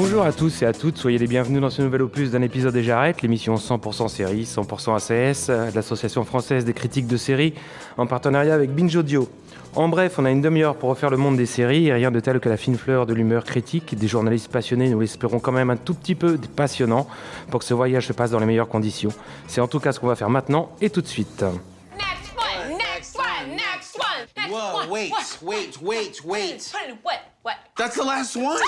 [0.00, 2.72] Bonjour à tous et à toutes, soyez les bienvenus dans ce nouvel opus d'un épisode
[2.72, 7.52] des J'arrête, l'émission 100% série, 100% ACS, euh, de l'Association française des critiques de séries,
[7.96, 9.28] en partenariat avec Binge Audio.
[9.74, 12.20] En bref, on a une demi-heure pour refaire le monde des séries, et rien de
[12.20, 15.68] tel que la fine fleur de l'humeur critique, des journalistes passionnés, nous l'espérons quand même
[15.68, 17.08] un tout petit peu passionnant,
[17.50, 19.10] pour que ce voyage se passe dans les meilleures conditions.
[19.48, 21.42] C'est en tout cas ce qu'on va faire maintenant et tout de suite.
[21.42, 24.90] Next one, next one, next one, next Whoa, one.
[24.90, 25.38] wait, What?
[25.42, 26.72] wait, wait, wait.
[27.02, 27.18] What?
[27.42, 27.56] What?
[27.76, 28.60] That's the last one.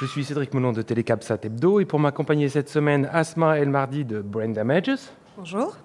[0.00, 4.04] Je suis Cédric Moulon de Télécapsat Hebdo, et pour m'accompagner cette semaine, Asma El Mardi
[4.04, 4.98] de Brain Damages.
[5.36, 5.76] Bonjour.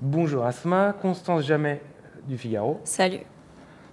[0.00, 1.82] Bonjour Asma, Constance Jamais
[2.28, 2.80] du Figaro.
[2.84, 3.18] Salut.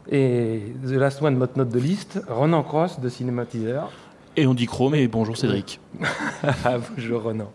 [0.07, 3.91] Et The Last One, notre note de liste, Ronan Cross de Cinématiseur.
[4.35, 5.79] Et on dit Chrome et bonjour Cédric.
[6.95, 7.51] Bonjour Ronan.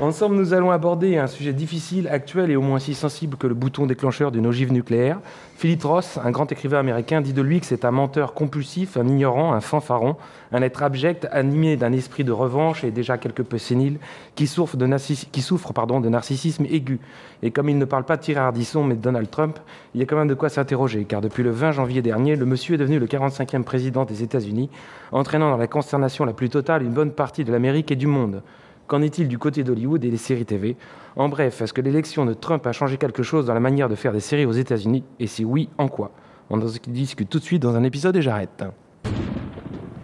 [0.00, 3.54] Ensemble, nous allons aborder un sujet difficile, actuel et au moins si sensible que le
[3.54, 5.20] bouton déclencheur d'une ogive nucléaire.
[5.56, 9.06] Philip Ross, un grand écrivain américain, dit de lui que c'est un menteur compulsif, un
[9.06, 10.16] ignorant, un fanfaron,
[10.50, 13.98] un être abject, animé d'un esprit de revanche et déjà quelque peu sénile,
[14.34, 16.98] qui souffre de, narcissisme aigu.
[17.44, 18.40] Et comme il ne parle pas de Thierry
[18.84, 19.60] mais de Donald Trump,
[19.94, 22.46] il y a quand même de quoi s'interroger, car depuis le 20 janvier dernier, le
[22.46, 24.70] monsieur est devenu le 45e président des États-Unis,
[25.12, 28.42] entraînant dans la consternation la plus totale une bonne partie de l'Amérique et du monde.
[28.86, 30.76] Qu'en est-il du côté d'Hollywood et des séries TV
[31.16, 33.94] En bref, est-ce que l'élection de Trump a changé quelque chose dans la manière de
[33.94, 35.04] faire des séries aux États-Unis?
[35.18, 36.12] Et si oui, en quoi?
[36.50, 38.64] On en discute tout de suite dans un épisode et j'arrête.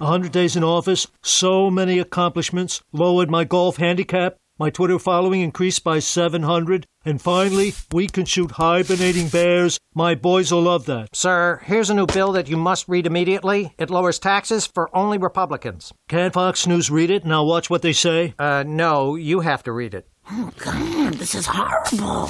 [0.00, 5.82] 100 days in office, so many accomplishments, lowered my golf handicap, my Twitter following increased
[5.82, 9.80] by 700, and finally, we can shoot hibernating bears.
[9.94, 11.16] My boys will love that.
[11.16, 13.74] Sir, here's a new bill that you must read immediately.
[13.78, 15.94] It lowers taxes for only Republicans.
[16.10, 17.24] Can't Fox News read it?
[17.24, 18.34] Now watch what they say.
[18.38, 20.06] Uh, no, you have to read it.
[20.30, 22.28] Oh, God, this is horrible.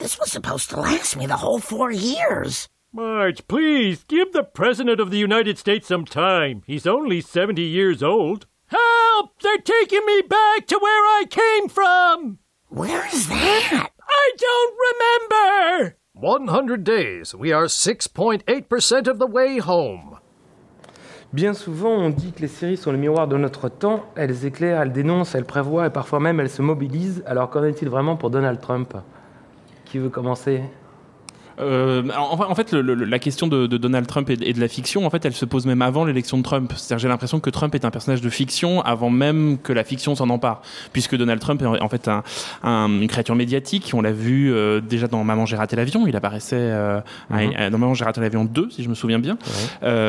[0.00, 2.68] This was supposed to last me the whole four years.
[2.92, 6.62] Marge, please, give the President of the United States some time.
[6.66, 8.46] He's only 70 years old.
[9.22, 9.40] Help!
[9.40, 12.38] They're taking me back to where I came from!
[12.68, 13.90] Where is that?
[14.08, 15.96] I don't remember!
[16.14, 17.34] 100 days.
[17.34, 20.18] We are 6.8% of the way home.
[21.32, 24.04] Bien souvent, on dit que les séries sont le miroir de notre temps.
[24.16, 27.22] Elles éclairent, elles dénoncent, elles prévoient et parfois même elles se mobilisent.
[27.26, 28.94] Alors qu'en est-il vraiment pour Donald Trump?
[29.84, 30.62] Qui veut commencer?
[31.62, 34.60] Euh, en, fait, le- le- la question de, de Donald Trump et de, et de
[34.60, 36.72] la fiction, en fait, elle se pose même avant l'élection de Trump.
[36.76, 40.14] C'est-à-dire, j'ai l'impression que Trump est un personnage de fiction avant même que la fiction
[40.14, 40.62] s'en empare,
[40.92, 42.22] puisque Donald Trump est en fait un,
[42.62, 43.90] un- une créature médiatique.
[43.94, 46.06] On l'a vu euh, déjà dans Maman j'ai raté l'avion.
[46.06, 47.00] Il apparaissait euh,
[47.30, 49.38] à- à- dans Maman j'ai raté l'avion 2, si je me souviens bien.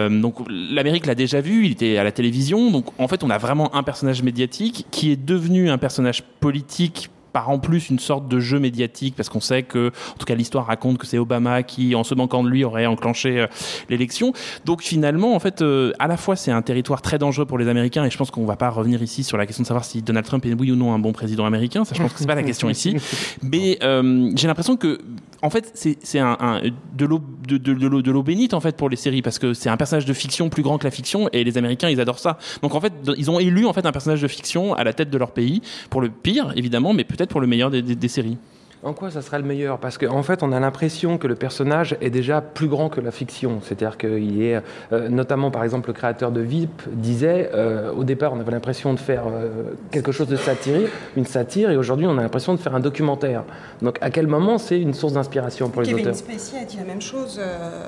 [0.09, 1.65] Donc l'Amérique l'a déjà vu.
[1.65, 2.71] Il était à la télévision.
[2.71, 7.09] Donc en fait, on a vraiment un personnage médiatique qui est devenu un personnage politique
[7.33, 10.35] par en plus une sorte de jeu médiatique parce qu'on sait que en tout cas
[10.35, 13.47] l'histoire raconte que c'est Obama qui en se manquant de lui aurait enclenché euh,
[13.89, 14.31] l'élection.
[14.65, 17.67] Donc finalement en fait euh, à la fois c'est un territoire très dangereux pour les
[17.67, 20.01] Américains et je pense qu'on va pas revenir ici sur la question de savoir si
[20.01, 21.83] Donald Trump est oui ou non un bon président américain.
[21.85, 22.95] Ça je pense que c'est pas la question ici.
[23.41, 24.99] Mais euh, j'ai l'impression que
[25.41, 26.61] en fait c'est c'est un, un-
[26.95, 30.05] de l'eau de, l'eau bénite en fait pour les séries parce que c'est un personnage
[30.05, 32.37] de fiction plus grand que la fiction et les Américains ils adorent ça.
[32.61, 35.09] Donc en fait ils ont élu en fait un personnage de fiction à la tête
[35.09, 38.37] de leur pays pour le pire évidemment mais peut-être pour le meilleur des séries
[38.83, 39.79] En quoi ça sera le meilleur?
[39.79, 43.11] Parce qu'en fait, on a l'impression que le personnage est déjà plus grand que la
[43.11, 43.59] fiction.
[43.61, 44.61] C'est-à-dire qu'il est,
[44.91, 48.93] euh, notamment par exemple, le créateur de VIP disait, euh, au départ, on avait l'impression
[48.93, 52.59] de faire euh, quelque chose de satirique, une satire, et aujourd'hui, on a l'impression de
[52.59, 53.43] faire un documentaire.
[53.81, 56.15] Donc, à quel moment c'est une source d'inspiration pour les Kevin auteurs?
[56.15, 57.39] Spacey a dit la même chose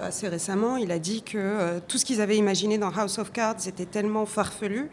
[0.01, 0.77] assez récemment.
[0.77, 4.25] Il a dit que tout ce qu'ils avaient imaginé dans House of Cards était tellement
[4.25, 4.89] farfelu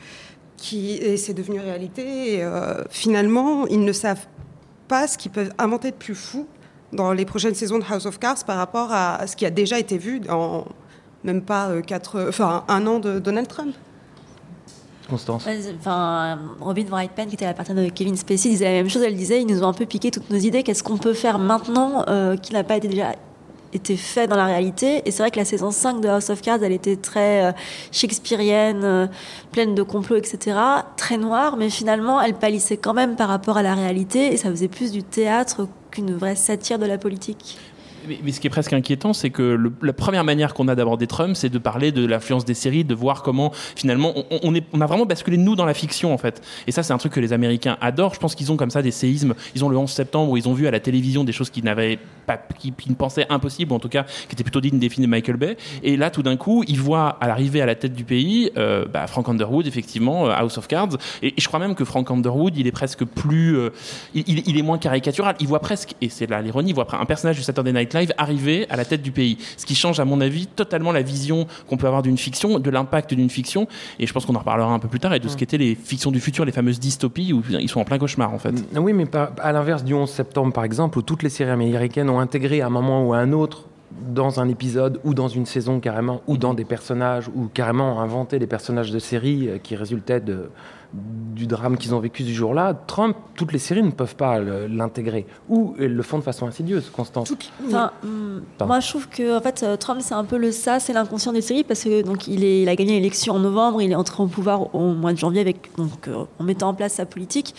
[0.63, 2.35] qui, et c'est devenu réalité.
[2.35, 4.27] Et, euh, finalement, ils ne savent
[4.93, 6.47] pas ce qu'ils peuvent inventer de plus fou
[6.93, 9.79] dans les prochaines saisons de House of Cards par rapport à ce qui a déjà
[9.79, 10.67] été vu dans
[11.25, 13.75] même pas euh, quatre, enfin un an de Donald Trump.
[15.09, 15.49] Constance
[15.79, 19.01] Enfin, Robin Wright-Penn, qui était la partenaire de Kevin Spacey, disait la même chose.
[19.01, 20.63] Elle disait, ils nous ont un peu piqué toutes nos idées.
[20.63, 23.15] Qu'est-ce qu'on peut faire maintenant euh, qui n'a pas été déjà
[23.73, 26.41] été fait dans la réalité Et c'est vrai que la saison 5 de House of
[26.41, 27.53] Cards, elle était très euh,
[27.91, 29.07] shakespearienne, euh,
[29.51, 30.57] pleine de complots, etc.
[30.97, 34.51] Très noire, mais finalement, elle pâlissait quand même par rapport à la réalité et ça
[34.51, 37.59] faisait plus du théâtre qu'une vraie satire de la politique.
[38.07, 41.37] Mais, ce qui est presque inquiétant, c'est que la première manière qu'on a d'aborder Trump,
[41.37, 44.13] c'est de parler de l'influence des séries, de voir comment finalement
[44.43, 46.43] on, est, on a vraiment basculé nous dans la fiction en fait.
[46.67, 48.15] Et ça, c'est un truc que les Américains adorent.
[48.15, 49.35] Je pense qu'ils ont comme ça des séismes.
[49.55, 51.65] Ils ont le 11 septembre où ils ont vu à la télévision des choses qu'ils
[51.65, 54.79] n'avaient pas, qui, qui ne pensaient impossibles, ou en tout cas qui étaient plutôt dignes
[54.79, 55.57] des films de Michael Bay.
[55.83, 58.85] Et là, tout d'un coup, ils voient à l'arrivée à la tête du pays, euh,
[58.87, 60.97] bah, Frank Underwood, effectivement, euh, House of Cards.
[61.23, 63.71] Et, je crois même que Frank Underwood, il est presque plus, euh,
[64.15, 65.37] il est moins caricatural.
[65.41, 68.13] Il voit presque, et c'est là l'ironie, il voit un personnage du Saturday Night Live
[68.19, 69.39] arriver à la tête du pays.
[69.57, 72.71] Ce qui change, à mon avis, totalement la vision qu'on peut avoir d'une fiction, de
[72.71, 73.67] l'impact d'une fiction.
[73.99, 75.75] Et je pense qu'on en reparlera un peu plus tard, et de ce qu'étaient les
[75.75, 78.55] fictions du futur, les fameuses dystopies, où ils sont en plein cauchemar, en fait.
[78.77, 79.07] Oui, mais
[79.41, 82.67] à l'inverse du 11 septembre, par exemple, où toutes les séries américaines ont intégré à
[82.67, 83.67] un moment ou à un autre,
[84.09, 88.39] dans un épisode ou dans une saison carrément, ou dans des personnages, ou carrément inventé
[88.39, 90.49] des personnages de séries euh, qui résultaient de,
[90.93, 92.75] du drame qu'ils ont vécu ce jour-là.
[92.87, 95.27] Trump, toutes les séries ne peuvent pas l'intégrer.
[95.49, 97.33] Ou elles le font de façon insidieuse, Constance.
[97.67, 97.93] Enfin,
[98.59, 98.73] Pardon.
[98.73, 101.33] moi, je trouve que en fait, euh, Trump, c'est un peu le ça, c'est l'inconscient
[101.33, 103.97] des séries parce que donc il, est, il a gagné l'élection en novembre, il est
[103.97, 107.07] entré au pouvoir au mois de janvier avec donc euh, en mettant en place sa
[107.07, 107.55] politique.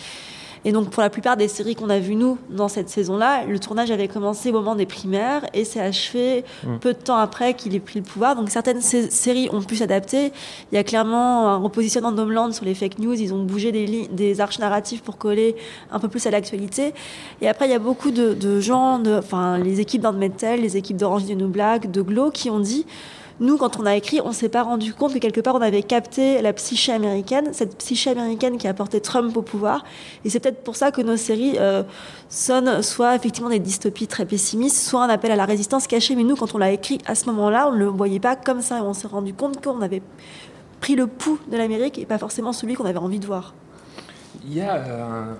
[0.66, 3.58] Et donc pour la plupart des séries qu'on a vues nous dans cette saison-là, le
[3.58, 6.78] tournage avait commencé au moment des primaires et s'est achevé Mm.
[6.80, 8.34] peu de temps après qu'il ait pris le pouvoir.
[8.36, 10.32] Donc certaines sé- séries ont pu s'adapter.
[10.72, 13.14] Il y a clairement un repositionnement d'Homeland sur les fake news.
[13.14, 15.54] Ils ont bougé des, des arches narratives pour coller
[15.92, 16.94] un peu plus à l'actualité.
[17.42, 20.76] Et après, il y a beaucoup de, de gens, de, enfin les équipes d'Andmetal, les
[20.76, 22.86] équipes d'Orange the New Black, de Glow, qui ont dit
[23.40, 25.82] nous, quand on a écrit, on s'est pas rendu compte que quelque part on avait
[25.82, 29.84] capté la psyché américaine, cette psyché américaine qui a porté Trump au pouvoir.
[30.24, 31.82] Et c'est peut-être pour ça que nos séries euh,
[32.28, 36.14] sonnent soit effectivement des dystopies très pessimistes, soit un appel à la résistance cachée.
[36.14, 38.60] Mais nous, quand on l'a écrit à ce moment-là, on ne le voyait pas comme
[38.60, 38.82] ça.
[38.84, 40.02] On s'est rendu compte qu'on avait
[40.80, 43.54] pris le pouls de l'Amérique et pas forcément celui qu'on avait envie de voir.
[44.46, 45.32] Il y a euh,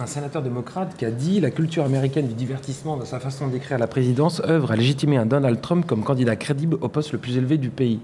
[0.00, 3.78] un, sénateur démocrate qui a dit la culture américaine du divertissement, dans sa façon d'écrire
[3.78, 7.36] la présidence, œuvre à légitimer un Donald Trump comme candidat crédible au poste le plus
[7.36, 8.00] élevé du pays.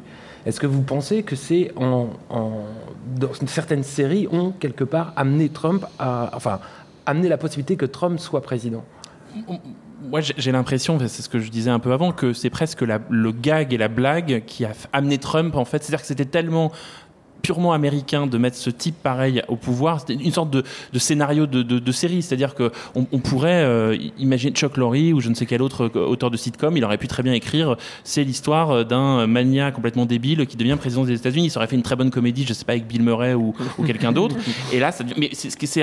[0.46, 2.64] Est-ce que vous pensez que c'est en, en-
[3.16, 6.60] dans certaines séries ont quelque part amené Trump enfin,
[7.06, 8.84] amené la possibilité que Trump soit président?
[10.10, 13.32] Moi, j'ai l'impression, c'est ce que je disais un peu avant, que c'est presque le
[13.32, 15.82] gag et la blague qui a amené Trump, en fait.
[15.82, 16.72] C'est-à-dire que c'était tellement
[17.42, 20.00] purement américain de mettre ce type pareil au pouvoir.
[20.00, 20.62] C'était une sorte de,
[20.92, 22.22] de scénario de, de, de série.
[22.22, 26.06] C'est-à-dire qu'on on pourrait euh, imaginer Chuck Lorre ou je ne sais quel autre euh,
[26.06, 30.46] auteur de sitcom, il aurait pu très bien écrire c'est l'histoire d'un mania complètement débile
[30.46, 31.50] qui devient président des États-Unis.
[31.50, 33.82] Ça aurait fait une très bonne comédie, je sais pas, avec Bill Murray ou, ou
[33.84, 34.36] quelqu'un d'autre.
[34.72, 35.82] Et là, ça, mais c'est, ce qui- c'est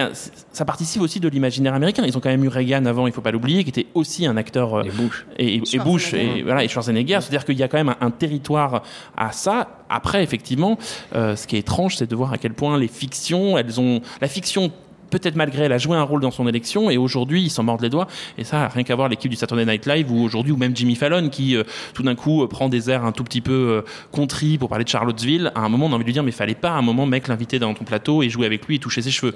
[0.51, 2.03] ça participe aussi de l'imaginaire américain.
[2.05, 4.37] Ils ont quand même eu Reagan avant, il faut pas l'oublier, qui était aussi un
[4.37, 4.75] acteur.
[4.75, 5.25] euh, Et Bush.
[5.37, 6.39] Et, et Bush, Schwarzenegger.
[6.39, 7.19] et, voilà, et Schwarzenegger.
[7.21, 8.83] C'est-à-dire qu'il y a quand même un, un territoire
[9.17, 9.67] à ça.
[9.89, 10.77] Après, effectivement,
[11.15, 13.99] euh, ce qui est étrange, c'est de voir à quel point les fictions, elles ont.
[14.21, 14.71] La fiction.
[15.11, 17.81] Peut-être malgré elle a joué un rôle dans son élection et aujourd'hui ils s'en mordent
[17.81, 18.05] les doigts
[18.37, 20.93] et ça rien qu'à voir l'équipe du Saturday Night Live ou aujourd'hui ou même Jimmy
[20.93, 21.63] Fallon qui euh,
[21.95, 23.81] tout d'un coup euh, prend des airs un tout petit peu euh,
[24.11, 26.29] contris pour parler de Charlottesville à un moment on a envie de lui dire mais
[26.31, 28.79] fallait pas à un moment mec l'inviter dans ton plateau et jouer avec lui et
[28.79, 29.33] toucher ses cheveux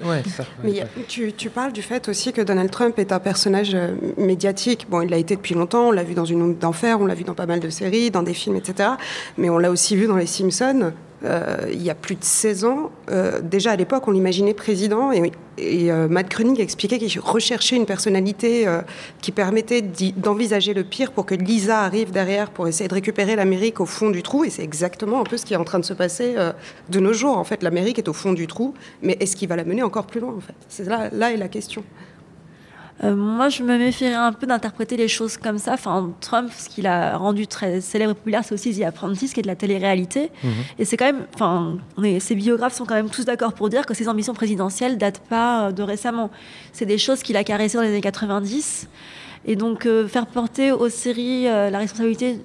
[0.62, 3.18] Mais il y a- tu, tu parles du fait aussi que Donald Trump est un
[3.18, 4.86] personnage euh, médiatique.
[4.88, 7.16] Bon, il l'a été depuis longtemps, on l'a vu dans Une onde d'enfer, on l'a
[7.16, 8.90] vu dans pas mal de séries, dans des films, etc.
[9.38, 10.92] Mais on l'a aussi vu dans Les Simpsons.
[11.24, 15.12] Euh, il y a plus de 16 ans, Euh, déjà à l'époque, on l'imaginait président
[15.12, 18.66] et, et, euh, Matt Groening expliquait qu'il recherchait une personnalité
[19.20, 19.82] qui permettait
[20.16, 24.10] d'envisager le pire pour que Lisa arrive derrière pour essayer de récupérer l'Amérique au fond
[24.10, 24.44] du trou.
[24.44, 26.34] Et c'est exactement un peu ce qui est en train de se passer
[26.88, 27.36] de nos jours.
[27.36, 30.06] En fait, l'Amérique est au fond du trou, mais est-ce qu'il va la mener encore
[30.06, 30.54] plus loin en fait?
[30.68, 31.84] C'est là, là est la question.
[33.02, 35.72] Euh, moi, je me méfierais un peu d'interpréter les choses comme ça.
[35.72, 39.40] Enfin, Trump, ce qu'il a rendu très célèbre et populaire, c'est aussi The Apprentice, qui
[39.40, 40.30] est de la télé-réalité.
[40.42, 40.50] Mhm.
[40.78, 41.78] Et c'est quand même, enfin,
[42.20, 45.68] ses biographes sont quand même tous d'accord pour dire que ses ambitions présidentielles datent pas
[45.68, 46.30] euh, de récemment.
[46.72, 48.88] C'est des choses qu'il a caressées dans les années 90.
[49.46, 52.40] Et donc, euh, faire porter aux séries euh, la responsabilité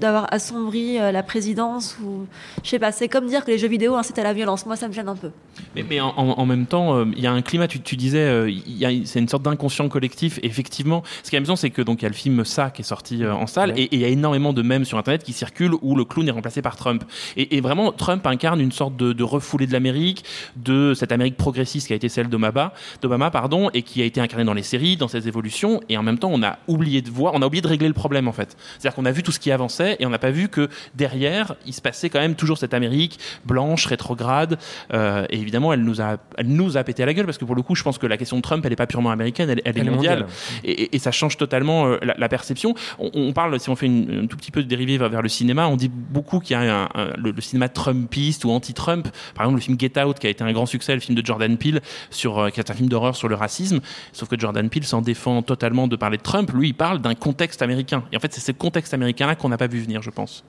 [0.00, 2.26] d'avoir assombri euh, la présidence ou
[2.62, 4.76] je sais pas c'est comme dire que les jeux vidéo incitent à la violence moi
[4.76, 5.30] ça me gêne un peu
[5.76, 7.68] Mais, mais en, en- en même temps, euh, il y a un climat.
[7.68, 10.38] Tu, tu disais, euh, il y a- c'est une sorte d'inconscient collectif.
[10.42, 12.80] Effectivement, ce qui est amusant, c'est que donc il y a le film Ça qui
[12.82, 15.22] est sorti euh, en salle, et et il y a énormément de mèmes sur Internet
[15.24, 17.04] qui circulent où le clown est remplacé par Trump.
[17.36, 20.24] Et, et vraiment, Trump incarne une sorte de, de refoulé de l'Amérique,
[20.56, 22.72] de cette Amérique progressiste qui a été celle d'Obama,
[23.02, 25.80] d'Obama, pardon, et qui a été incarnée dans les séries, dans ses évolutions.
[25.90, 27.94] Et en même temps, on a oublié de voir, on a oublié de régler le
[27.94, 28.56] problème en fait.
[28.78, 29.81] C'est-à-dire qu'on a vu tout ce qui avançait.
[29.82, 32.74] Français et on n'a pas vu que derrière, il se passait quand même toujours cette
[32.74, 34.58] Amérique blanche, rétrograde.
[34.92, 37.44] euh, et évidemment, elle nous a, elle nous a pété à la gueule parce que
[37.44, 39.50] pour le coup, je pense que la question de Trump, elle n'est pas purement américaine,
[39.50, 40.20] elle, elle est Elle est mondiale.
[40.20, 40.88] mondiale.
[40.92, 42.74] Et, ça change totalement euh, la, la perception.
[43.00, 45.22] On, on parle, si on fait une, un tout petit peu de dérivé vers, vers
[45.22, 48.50] le cinéma, on dit beaucoup qu'il y a un- un- le, le cinéma Trumpiste ou
[48.50, 49.08] anti-Trump.
[49.34, 51.26] Par exemple, le film Get Out, qui a été un grand succès, le film de
[51.26, 53.80] Jordan Peele, sur, euh, qui est un film d'horreur sur le racisme.
[54.12, 56.50] Sauf que Jordan Peele s'en défend totalement de parler de Trump.
[56.54, 58.04] Lui, il parle d'un contexte américain.
[58.12, 60.44] Et en fait, c'est ce contexte américain-là qu'on n'a pas vu venir, je pense.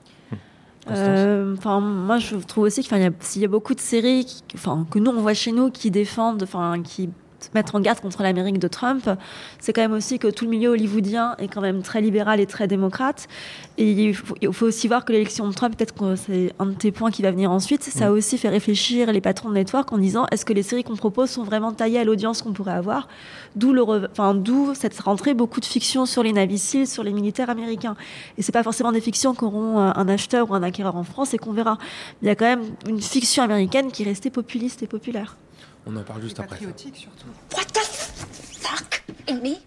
[0.90, 4.86] Euh, Enfin, moi, je trouve aussi qu'il y, a- y a beaucoup de séries, enfin,
[4.90, 7.08] que nous on voit chez nous, qui défendent, enfin, qui
[7.54, 9.08] mettent en garde contre l'Amérique de Trump,
[9.60, 12.46] c'est quand même aussi que tout le milieu hollywoodien est quand même très libéral et
[12.46, 13.28] très démocrate.
[13.78, 16.66] Et il faut, il faut aussi voir que l'élection de Trump, peut-être que c'est un
[16.66, 19.54] de tes points qui va venir ensuite, ça a aussi fait réfléchir les patrons de
[19.54, 22.52] network en disant est-ce que les séries qu'on propose sont vraiment taillées à l'audience qu'on
[22.52, 23.08] pourrait avoir?
[23.56, 27.12] D'où le, enfin, d'où cette rentrée beaucoup de fictions sur les Navy Seals, sur les
[27.12, 27.96] militaires américains.
[28.38, 31.34] Et c'est pas forcément des fictions qu'auront euh, un acheteur ou un acquéreur en France
[31.34, 31.78] et qu'on verra.
[32.22, 35.36] Il y a quand même une fiction américaine qui est restée populiste et populaire.
[35.86, 36.56] On en parle juste après.
[36.56, 37.26] Patriotique surtout.
[37.52, 39.62] What the fuck, Amy?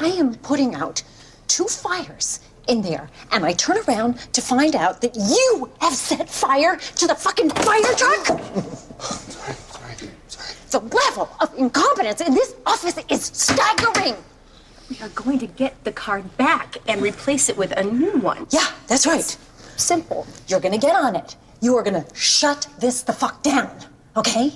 [0.00, 1.02] I am putting out
[1.48, 6.28] two fires in there, and I turn around to find out that you have set
[6.28, 8.40] fire to the fucking fire truck.
[10.70, 14.16] The level of incompetence in this office is staggering.
[14.90, 18.48] We are going to get the card back and replace it with a new one.
[18.50, 19.38] Yeah, that's right.
[19.76, 20.26] Simple.
[20.48, 21.36] You're gonna get on it.
[21.64, 23.70] You are gonna shut this the fuck down,
[24.14, 24.52] okay?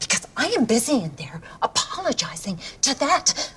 [0.00, 3.52] Because I am busy in there apologizing to that.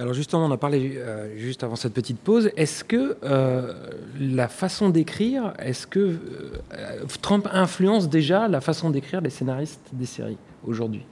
[0.00, 2.52] Alors justement, on en parlait euh, juste avant cette petite pause.
[2.56, 3.72] Est-ce que euh,
[4.20, 10.06] la façon d'écrire, est-ce que euh, Trump influence déjà la façon d'écrire les scénaristes des
[10.06, 11.04] séries aujourd'hui?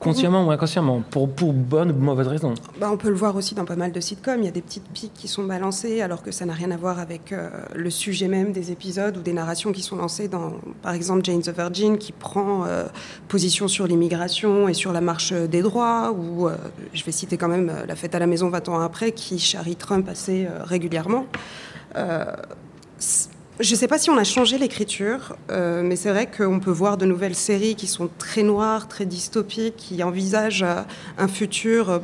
[0.00, 3.54] Consciemment ou inconsciemment pour, pour bonne ou mauvaise raison Bah, on peut le voir aussi
[3.54, 4.40] dans pas mal de sitcoms.
[4.40, 6.78] Il y a des petites piques qui sont balancées alors que ça n'a rien à
[6.78, 10.54] voir avec euh, le sujet même des épisodes ou des narrations qui sont lancées dans,
[10.82, 12.84] par exemple, Jane the Virgin qui prend euh,
[13.28, 16.56] position sur l'immigration et sur la marche des droits ou, euh,
[16.94, 19.76] je vais citer quand même La fête à la maison 20 ans après qui charrie
[19.76, 21.26] Trump assez régulièrement.
[23.60, 26.70] Je ne sais pas si on a changé l'écriture, euh, mais c'est vrai qu'on peut
[26.70, 30.80] voir de nouvelles séries qui sont très noires, très dystopiques, qui envisagent euh,
[31.18, 31.98] un futur euh,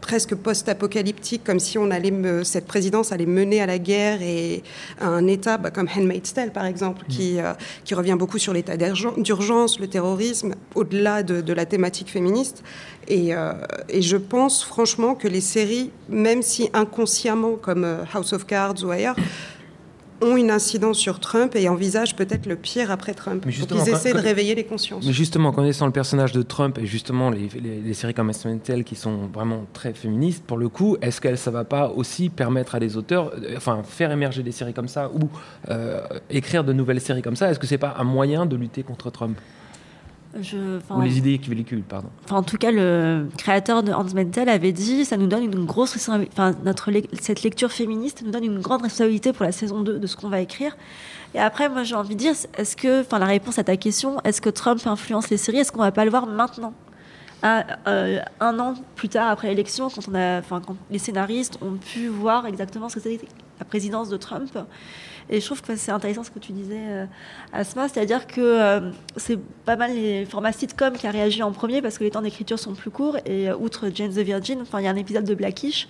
[0.00, 4.62] presque post-apocalyptique, comme si on allait me- cette présidence allait mener à la guerre et
[5.00, 8.52] à un État bah, comme Handmaid's Tale, par exemple, qui, euh, qui revient beaucoup sur
[8.52, 12.62] l'état d'urgen- d'urgence, le terrorisme, au-delà de, de la thématique féministe.
[13.08, 13.52] Et, euh,
[13.88, 18.90] et je pense franchement que les séries, même si inconsciemment, comme House of Cards ou
[18.92, 19.16] ailleurs,
[20.22, 23.42] ont une incidence sur Trump et envisagent peut-être le pire après Trump.
[23.44, 25.04] Mais Donc justement, ils quand- essaient de réveiller les consciences.
[25.04, 28.84] Mais justement, connaissant le personnage de Trump et justement les, les- les séries comme Instrumental
[28.84, 32.74] qui sont vraiment très féministes, pour le coup, est-ce que ça va pas aussi permettre
[32.74, 35.28] à des auteurs, euh, enfin, faire émerger des séries comme ça ou
[35.70, 37.50] euh, écrire de nouvelles séries comme ça?
[37.50, 39.38] Est-ce que c'est pas un moyen de lutter contre Trump?
[40.40, 42.08] Je, Ou les idées qui véhiculent, pardon.
[42.24, 45.64] Enfin, en tout cas, le créateur de Hans Mentel avait dit ça nous donne une
[45.64, 45.96] grosse.
[45.96, 50.06] Enfin, notre, cette lecture féministe nous donne une grande responsabilité pour la saison 2 de
[50.06, 50.76] ce qu'on va écrire.
[51.34, 54.20] Et après, moi, j'ai envie de dire est-ce que, enfin, la réponse à ta question,
[54.24, 56.74] est-ce que Trump influence les séries Est-ce qu'on va pas le voir maintenant?
[57.42, 61.58] À, euh, un an plus tard, après l'élection, quand, on a, enfin, quand les scénaristes
[61.60, 63.26] ont pu voir exactement ce que c'était
[63.58, 64.50] la présidence de Trump.
[65.30, 67.06] Et je trouve que c'est intéressant ce que tu disais, euh,
[67.52, 71.80] Asma, c'est-à-dire que euh, c'est pas mal les formats sitcom qui a réagi en premier
[71.80, 73.16] parce que les temps d'écriture sont plus courts.
[73.24, 75.88] Et euh, outre Jane the Virgin, il y a un épisode de Blackish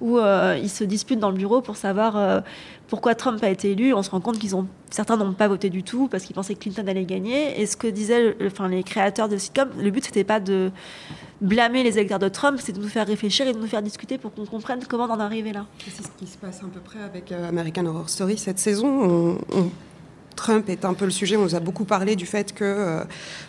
[0.00, 2.42] où euh, ils se disputent dans le bureau pour savoir
[2.88, 3.92] pourquoi Trump a été élu.
[3.92, 6.54] On se rend compte qu'ils ont certains n'ont pas voté du tout parce qu'ils pensaient
[6.54, 7.60] que Clinton allait gagner.
[7.60, 8.34] Et ce que disaient
[8.70, 10.70] les créateurs de sitcom, le but c'était pas de
[11.40, 14.18] blâmer les électeurs de Trump, c'est de nous faire réfléchir et de nous faire discuter
[14.18, 15.66] pour qu'on comprenne comment en arrivé là.
[15.84, 18.88] C'est ce qui se passe à peu près avec euh, American Horror Story cette saison.
[18.88, 19.70] On- on-
[20.36, 21.36] Trump est un peu le sujet.
[21.36, 23.04] On nous a beaucoup parlé du fait que euh,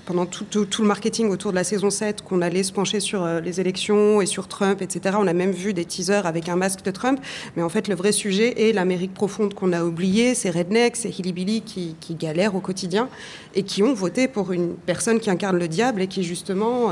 [0.05, 0.45] pendant tout,
[0.79, 4.19] le marketing autour de la saison 7, qu'on allait se pencher sur euh, les élections
[4.19, 5.15] et sur Trump, etc.
[5.17, 7.21] On a même vu des teasers avec un masque de Trump.
[7.55, 11.09] Mais en fait, le vrai sujet est l'Amérique profonde qu'on a oubliée, ces rednecks, ces
[11.17, 13.07] hillbilly qui, galèrent au quotidien
[13.55, 16.89] et qui ont voté pour une personne qui incarne le diable et qui justement...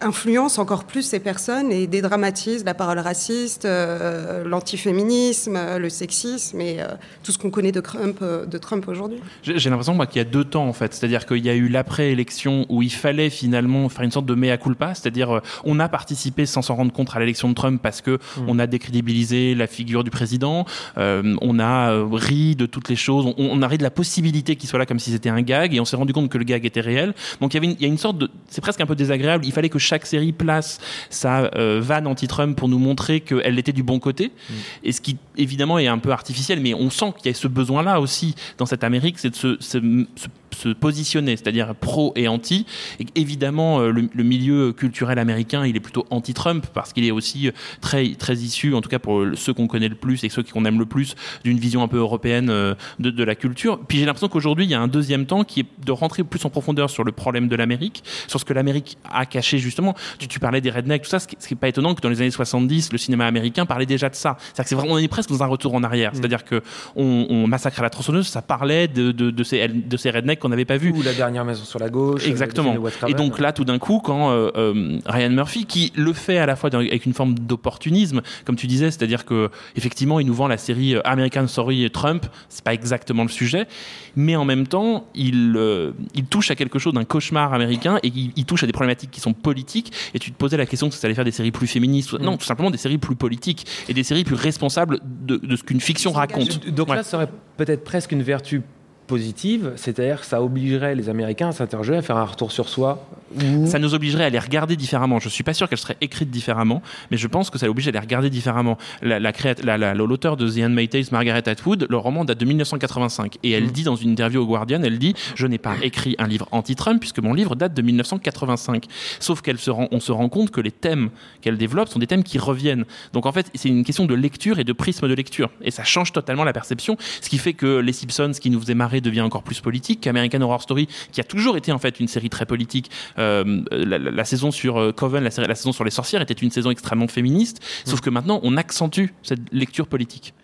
[0.00, 6.80] influence encore plus ces personnes et dédramatise la parole raciste, euh, l'antiféminisme, le sexisme et
[6.80, 6.86] euh,
[7.22, 9.18] tout ce qu'on connaît de Trump, euh, de Trump aujourd'hui.
[9.42, 11.68] J'ai l'impression moi, qu'il y a deux temps en fait, c'est-à-dire qu'il y a eu
[11.68, 15.88] l'après-élection où il fallait finalement faire une sorte de mea culpa, c'est-à-dire euh, on a
[15.88, 19.66] participé sans s'en rendre compte à l'élection de Trump parce que on a décrédibilisé la
[19.66, 20.66] figure du président,
[20.98, 24.56] euh, on a ri de toutes les choses, on, on a ri de la possibilité
[24.56, 26.44] qu'il soit là comme si c'était un gag et on s'est rendu compte que le
[26.44, 27.14] gag était réel.
[27.40, 28.96] Donc il y avait une, il y a une sorte de, c'est presque un peu
[28.96, 29.44] désagréable.
[29.46, 30.78] Il fallait que chaque série place
[31.10, 34.32] sa euh, vanne anti-Trump pour nous montrer qu'elle était du bon côté.
[34.50, 34.52] Mm.
[34.84, 37.48] Et ce qui, évidemment, est un peu artificiel, mais on sent qu'il y a ce
[37.48, 39.78] besoin-là aussi dans cette Amérique, c'est de se, se-
[40.16, 42.66] se- se positionner, c'est-à-dire pro et anti.
[43.00, 47.10] Et évidemment, euh, le, le milieu culturel américain, il est plutôt anti-Trump parce qu'il est
[47.10, 50.28] aussi euh, très, très issu, en tout cas pour ceux qu'on connaît le plus et
[50.28, 53.78] ceux qu'on aime le plus, d'une vision un peu européenne euh, de, de la culture.
[53.86, 56.44] Puis j'ai l'impression qu'aujourd'hui, il y a un deuxième temps qui est de rentrer plus
[56.44, 59.94] en profondeur sur le problème de l'Amérique, sur ce que l'Amérique a caché justement.
[60.18, 62.00] Tu, tu parlais des rednecks, tout ça, ce qui ce qui est pas étonnant que
[62.00, 64.36] dans les années 70, le cinéma américain parlait déjà de ça.
[64.38, 66.10] C'est-à-dire que c'est vraiment, on est presque dans un retour en arrière.
[66.14, 66.62] C'est-à-dire que
[66.96, 70.64] on, à la tronçonneuse, ça parlait de, de, de ces, de ces rednecks qu'on n'avait
[70.64, 70.92] pas vus.
[70.92, 72.26] Ou la dernière maison sur la gauche.
[72.26, 72.74] Exactement.
[73.08, 76.46] Et donc là, tout d'un coup, quand euh, euh, Ryan Murphy, qui le fait à
[76.46, 80.48] la fois avec une forme d'opportunisme, comme tu disais, c'est-à-dire que effectivement, il nous vend
[80.48, 83.66] la série euh, American Story Trump, c'est pas exactement le sujet,
[84.14, 88.08] mais en même temps, il euh, il touche à quelque chose d'un cauchemar américain et
[88.08, 89.92] il, il touche à des problématiques qui sont politiques.
[90.14, 92.22] Et tu te posais la question que ça allait faire des séries plus féministes, Mm.
[92.24, 95.62] non, tout simplement des séries plus politiques et des séries plus responsables de, de ce
[95.64, 96.66] qu'une fiction raconte.
[96.68, 96.96] Donc Ouais.
[96.96, 98.62] là, ça aurait peut-être presque une vertu
[99.06, 103.04] positive, c'est-à-dire que ça obligerait les Américains à s'interroger, à faire un retour sur soi.
[103.34, 103.66] Ou...
[103.66, 105.18] ça nous obligerait à les regarder différemment.
[105.18, 107.90] Je suis pas sûr qu'elle serait écrite différemment, mais je pense que ça l'oblige à
[107.90, 108.78] les regarder différemment.
[109.02, 112.38] La, la créat- la- la- l'auteur de The Handmaid's Tale, Margaret Atwood, le roman date
[112.38, 115.74] de 1985 et elle dit dans une interview au Guardian, elle dit je n'ai pas
[115.82, 118.84] écrit un livre anti-Trump puisque mon livre date de 1985.
[119.20, 122.06] Sauf qu'elle se rend, on se rend compte que les thèmes qu'elle développe sont des
[122.06, 122.84] thèmes qui reviennent.
[123.12, 125.84] Donc en fait, c'est une question de lecture et de prisme de lecture et ça
[125.84, 129.00] change totalement la perception, ce qui fait que les Simpsons, ce qui nous faisait marrer,
[129.00, 130.00] devient encore plus politique.
[130.00, 133.25] qu'American Horror Story, qui a toujours été en fait une série très politique, euh,
[133.70, 136.70] la, la- la saison sur euh, Coven, la, saison sur les sorcières était une saison
[136.70, 137.60] extrêmement féministe.
[137.84, 140.34] Sauf que maintenant, on accentue cette lecture politique.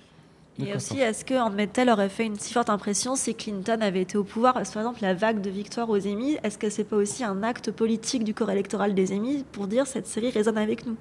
[0.65, 4.19] Et aussi, est-ce que Handmaid's aurait fait une si forte impression si Clinton avait été
[4.19, 6.85] au pouvoir Parce que, Par exemple, la vague de victoire aux Emmy, est-ce que c'est
[6.85, 10.59] pas aussi un acte politique du corps électoral des Emmy pour dire cette série résonne
[10.59, 10.97] avec nous?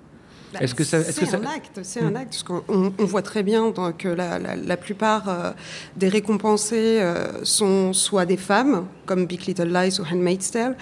[0.59, 2.93] Est-ce que ça- est-ce c'est que ça- un acte, c'est un acte, parce qu'on on-
[2.97, 5.51] on voit très bien que la, la- la plupart euh,
[5.95, 10.75] des récompensés euh, sont soit des femmes, comme Big Little Lies ou Handmaid's Tale,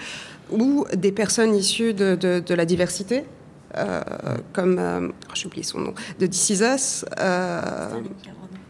[0.52, 3.24] ou des personnes issues de, de- de la diversité,
[3.76, 4.00] euh,
[4.52, 7.04] comme, euh, oh, j'ai oublié son nom, de This Is Us.
[7.20, 7.60] euh,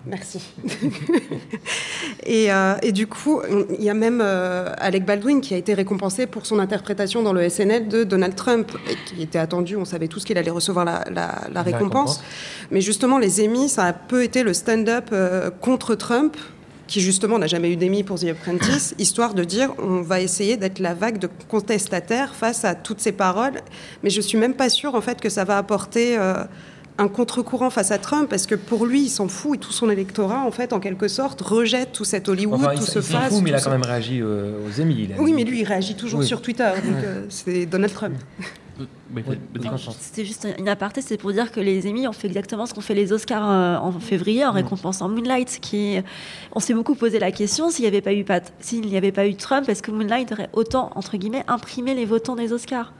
[0.07, 0.41] Merci.
[2.25, 3.41] et, euh, et du coup,
[3.79, 7.33] il y a même euh, Alec Baldwin qui a été récompensé pour son interprétation dans
[7.35, 10.85] le SNL de Donald Trump, et qui était attendu, on savait tous qu'il allait recevoir
[10.85, 12.19] la, la- la récompense.
[12.19, 12.23] récompense.
[12.71, 16.37] Mais justement, les Emmy, ça a peu été le stand-up euh, contre Trump,
[16.91, 20.57] qui justement n'a jamais eu d'Emmy pour The Apprentice, histoire de dire on va essayer
[20.57, 23.61] d'être la vague de contestataires face à toutes ces paroles.
[24.03, 26.43] Mais je suis même pas sûre en fait que ça va apporter euh,
[26.99, 29.89] un contre-courant face à Trump, parce que pour lui, il s'en fout et tout son
[29.89, 33.21] électorat, en fait, en quelque sorte, rejette tout cet Hollywood, Enfin, tout ce il s'en
[33.21, 33.33] face.
[33.33, 34.85] fout, mais il a quand même réagi euh, aux a
[35.19, 36.27] Oui, mais lui, il réagit toujours Oui.
[36.27, 37.03] sur Twitter, donc Ouais.
[37.07, 38.17] euh, c'est Donald Trump.
[39.99, 42.81] C'était juste une aparté, c'est pour dire que les Emmy ont fait exactement ce qu'ont
[42.81, 45.59] fait les Oscars euh, en février en récompensant Moonlight.
[45.61, 45.99] Qui,
[46.53, 49.13] on s'est beaucoup posé la question s'il n'y avait pas eu Pat, s'il n'y avait
[49.13, 52.93] pas eu Trump, est-ce que Moonlight aurait autant entre guillemets imprimé les votants des Oscars?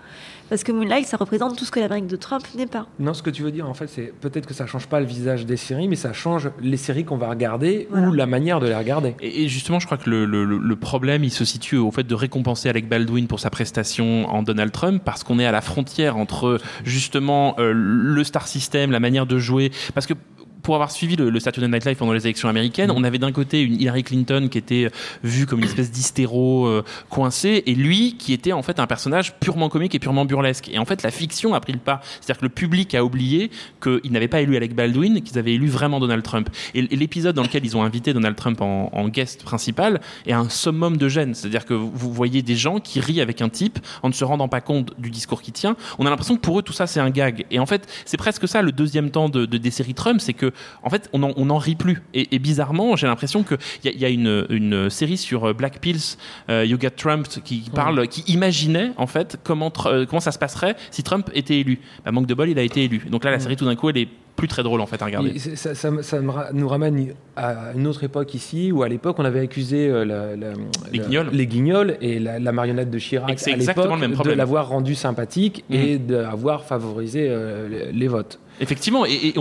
[0.51, 2.87] Parce que Moonlight, ça représente tout ce que l'Amérique de Trump n'est pas.
[2.99, 5.07] Non, ce que tu veux dire, en fait, c'est peut-être que ça change pas le
[5.07, 8.67] visage des séries, mais ça change les séries qu'on va regarder ou la manière de
[8.67, 9.15] les regarder.
[9.21, 12.03] Et, et justement, je crois que le, le- le problème, il se situe au fait
[12.05, 15.61] de récompenser Alec Baldwin pour sa prestation en Donald Trump, parce qu'on est à la
[15.61, 20.15] frontière entre justement euh, le star system, la manière de jouer, parce que
[20.63, 23.33] pour avoir suivi le, le Saturday Night Live pendant les élections américaines, on avait d'un
[23.33, 24.91] côté une Hillary Clinton qui était
[25.23, 29.35] vue comme une espèce d'hystéro euh, coincé, et lui qui était en fait un personnage
[29.39, 30.69] purement comique et purement burlesque.
[30.69, 32.01] Et en fait, la fiction a pris le pas.
[32.21, 33.51] C'est-à-dire que le public a oublié
[33.83, 36.49] qu'ils n'avaient pas élu Alec Baldwin, qu'ils avaient élu vraiment Donald Trump.
[36.75, 40.49] Et, l'épisode dans lequel ils ont invité Donald Trump en, en guest principal est un
[40.49, 41.35] summum de gêne.
[41.35, 44.49] C'est-à-dire que vous voyez des gens qui rient avec un type en ne se rendant
[44.49, 45.77] pas compte du discours qui tient.
[45.99, 47.47] On a l'impression que pour eux, tout ça, c'est un gag.
[47.51, 50.33] Et en fait, c'est presque ça le deuxième temps de, de- des séries Trump, c'est
[50.35, 50.50] que
[50.83, 52.03] en fait, on n'en on en rit plus.
[52.15, 55.53] Et, et bizarrement, j'ai l'impression qu'il y a, y a une, une série sur euh,
[55.53, 56.17] Black Pills,
[56.49, 60.39] euh, You Got Trump, qui parle, qui imaginait en fait comment, euh, comment ça se
[60.39, 61.81] passerait si Trump était élu.
[62.05, 63.03] Bah, manque de bol, il a été élu.
[63.11, 65.05] Donc là, la série, tout d'un coup, elle est plus très drôle en fait à
[65.05, 65.39] regarder.
[65.39, 65.91] Ça,
[66.55, 70.35] nous ramène à une autre époque ici, où à l'époque on avait accusé la- la-
[70.93, 71.29] Les la- guignols.
[71.33, 75.77] les guignols et la, marionnette de Chirac à l'époque de l'avoir rendu sympathique Mhm.
[75.77, 78.39] et d'avoir favorisé euh, les, les votes.
[78.61, 79.35] Effectivement, et,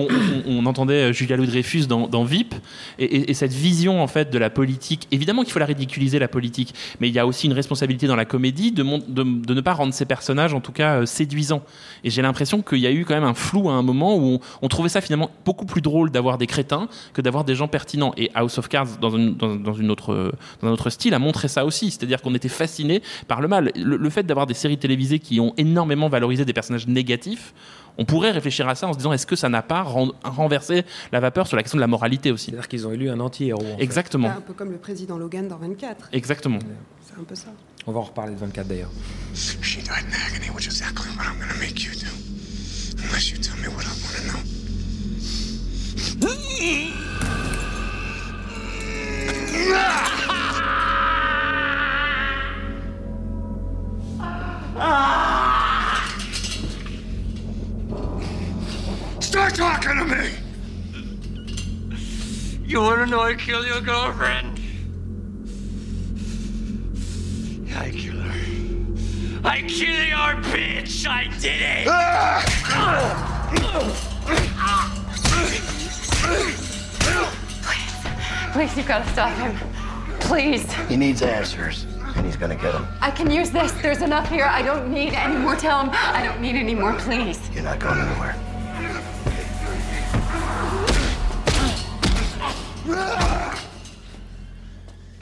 [0.47, 2.55] on, entendait euh, Julia Louis-Dreyfus dans, dans VIP,
[2.97, 5.07] et, et- et cette vision en fait de la politique.
[5.11, 8.15] Évidemment qu'il faut la ridiculiser la politique, mais il y a aussi une responsabilité dans
[8.15, 11.63] la comédie de, de, ne pas rendre ces personnages en tout cas euh, séduisants.
[12.03, 14.39] Et j'ai l'impression qu'il y a eu quand même un flou à un moment où
[14.61, 18.13] on, trouvait ça finalement beaucoup plus drôle d'avoir des crétins que d'avoir des gens pertinents.
[18.15, 19.35] Et House of Cards dans, une-
[19.91, 23.71] autre, un autre style a montré ça aussi, c'est-à-dire qu'on était fasciné par le mal.
[23.75, 27.53] Le fait d'avoir des séries télévisées qui ont énormément valorisé des personnages négatifs,
[27.97, 30.85] on pourrait réfléchir à ça en se disant est-ce que ça n'a pas ren- renversé
[31.11, 32.47] la vapeur sur la question de la moralité aussi?
[32.47, 33.61] C'est-à-dire qu'ils ont élu un anti-héros.
[33.77, 33.83] fait.
[33.83, 34.29] Exactement.
[34.29, 36.09] Un peu comme le président Logan dans 24.
[36.13, 36.59] Exactement.
[37.05, 37.47] C'est un peu ça.
[37.87, 38.91] On va en reparler de 24 d'ailleurs.
[63.09, 64.59] You know I kill your girlfriend?
[67.75, 69.41] I kill her.
[69.43, 71.07] I killed your bitch!
[71.07, 71.87] I did it!
[78.53, 79.57] Please, you've gotta stop him.
[80.19, 80.71] Please.
[80.87, 82.87] He needs answers, and he's gonna get them.
[83.01, 83.71] I can use this.
[83.81, 84.45] There's enough here.
[84.45, 85.55] I don't need any more.
[85.55, 87.39] Tell him I don't need any more, please.
[87.55, 88.35] You're not going anywhere.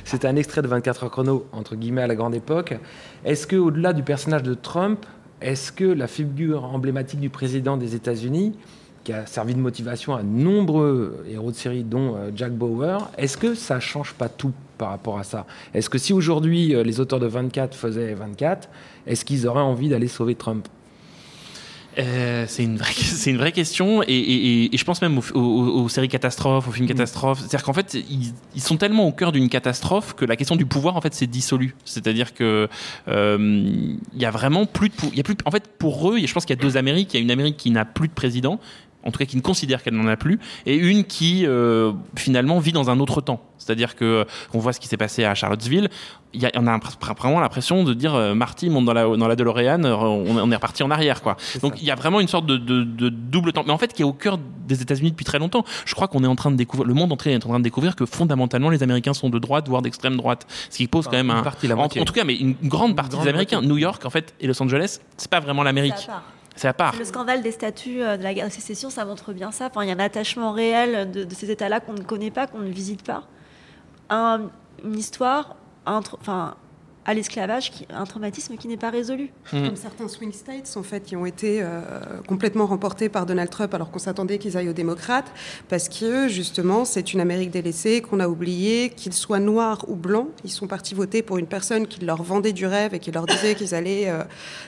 [0.07, 2.75] C'est un extrait de 24 heures chrono, entre guillemets, à la grande époque.
[3.25, 5.05] Est-ce que, au-delà du personnage de Trump,
[5.41, 8.53] est-ce que la figure emblématique du président des États-Unis,
[9.03, 13.35] qui a servi de motivation à nombreux héros de série, dont euh, Jack Bauer, est-ce
[13.35, 15.45] que ça change pas tout par rapport à ça?
[15.73, 18.69] Est-ce que si aujourd'hui euh, les auteurs de 24 faisaient 24,
[19.07, 20.69] est-ce qu'ils auraient envie d'aller sauver Trump?
[21.99, 25.23] Euh, c'est une vraie, c'est une vraie question et, et- et- je pense même aux,
[25.33, 27.39] aux- aux séries catastrophes, aux films catastrophes.
[27.39, 30.65] C'est-à-dire qu'en fait, ils, ils sont tellement au cœur d'une catastrophe que la question du
[30.67, 31.75] pouvoir en fait s'est dissolue.
[31.85, 32.67] C'est-à-dire que
[33.07, 33.37] euh,
[34.13, 35.35] il y a vraiment plus de, il y a plus.
[35.45, 37.13] En fait, pour eux, je pense qu'il y a deux Amériques.
[37.13, 38.59] Il y a une Amérique qui n'a plus de président.
[39.07, 42.59] En tout cas, qui ne considère qu'elle n'en a plus, et une qui euh, finalement
[42.59, 43.41] vit dans un autre temps.
[43.57, 45.89] C'est-à-dire que euh, on voit ce qui s'est passé à Charlottesville.
[46.33, 46.77] Il y a, on a
[47.17, 50.51] vraiment l'impression de dire euh, Marty monte dans la dans la DeLorean, euh, on, on
[50.51, 51.37] est reparti en arrière, quoi.
[51.61, 53.93] Donc il y a vraiment une sorte de, de- de double temps, mais en fait
[53.93, 55.63] qui est au cœur des États-Unis depuis très longtemps.
[55.85, 57.63] Je crois qu'on est en train de découvrir, le monde entier est en train de
[57.63, 61.11] découvrir que fondamentalement les Américains sont de droite, voire d'extrême droite, ce qui pose Enfin,
[61.11, 63.23] quand même une un, partie, la en, en tout cas, mais une grande partie grande
[63.23, 63.57] des Américains.
[63.57, 63.69] moitié.
[63.69, 66.09] New York, en fait, et Los Angeles, c'est pas vraiment l'Amérique.
[66.57, 66.95] C'est à part.
[66.97, 69.67] Le scandale des statuts euh, de la guerre de sécession, ça montre bien ça.
[69.67, 72.59] Enfin, il y a un attachement réel de, ces États-là qu'on ne connaît pas, qu'on
[72.59, 73.23] ne visite pas.
[74.09, 74.49] Un-
[74.83, 76.55] une histoire, un enfin,
[77.07, 79.31] à l'esclavage, un traumatisme qui n'est pas résolu.
[79.49, 81.81] Comme certains swing states, en fait, qui ont été euh,
[82.27, 85.31] complètement remportés par Donald Trump alors qu'on s'attendait qu'ils aillent aux démocrates,
[85.69, 90.27] parce que, justement, c'est une Amérique délaissée qu'on a oublié, qu'ils soient noirs ou blancs.
[90.43, 93.25] Ils sont partis voter pour une personne qui leur vendait du rêve et qui leur
[93.25, 94.23] disait qu'ils allaient euh,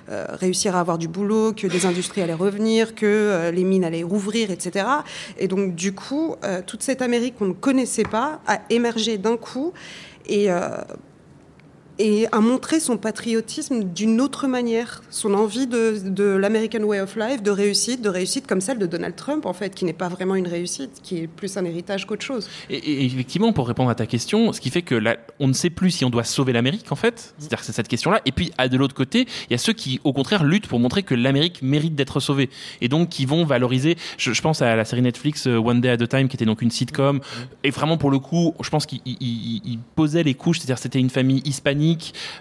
[0.09, 3.83] euh, réussir à avoir du boulot, que des industries allaient revenir, que euh, les mines
[3.83, 4.85] allaient rouvrir, etc.
[5.37, 9.37] Et donc, du coup, euh, toute cette Amérique qu'on ne connaissait pas a émergé d'un
[9.37, 9.73] coup.
[10.25, 10.69] Et euh,
[11.99, 17.15] et a montré son patriotisme d'une autre manière, son envie de, de l'American Way of
[17.17, 20.07] Life, de réussite, de réussite comme celle de Donald Trump, en fait, qui n'est pas
[20.07, 22.49] vraiment une réussite, qui est plus un héritage qu'autre chose.
[22.69, 25.53] Et, et effectivement, pour répondre à ta question, ce qui fait que là, on ne
[25.53, 27.33] sait plus si on doit sauver l'Amérique, en fait.
[27.37, 28.21] C'est-à-dire que c'est cette question-là.
[28.25, 30.79] Et puis, à de l'autre côté, il y a ceux qui, au contraire, luttent pour
[30.79, 32.49] montrer que l'Amérique mérite d'être sauvée.
[32.79, 33.97] Et donc, qui vont valoriser.
[34.17, 36.45] Je, je pense à la série Netflix euh, One Day at a Time, qui était
[36.45, 37.19] donc une sitcom.
[37.65, 40.59] Et vraiment, pour le coup, je pense qu'il il- il- il posait les couches.
[40.59, 41.88] C'est-à-dire, c'était une famille hispanique,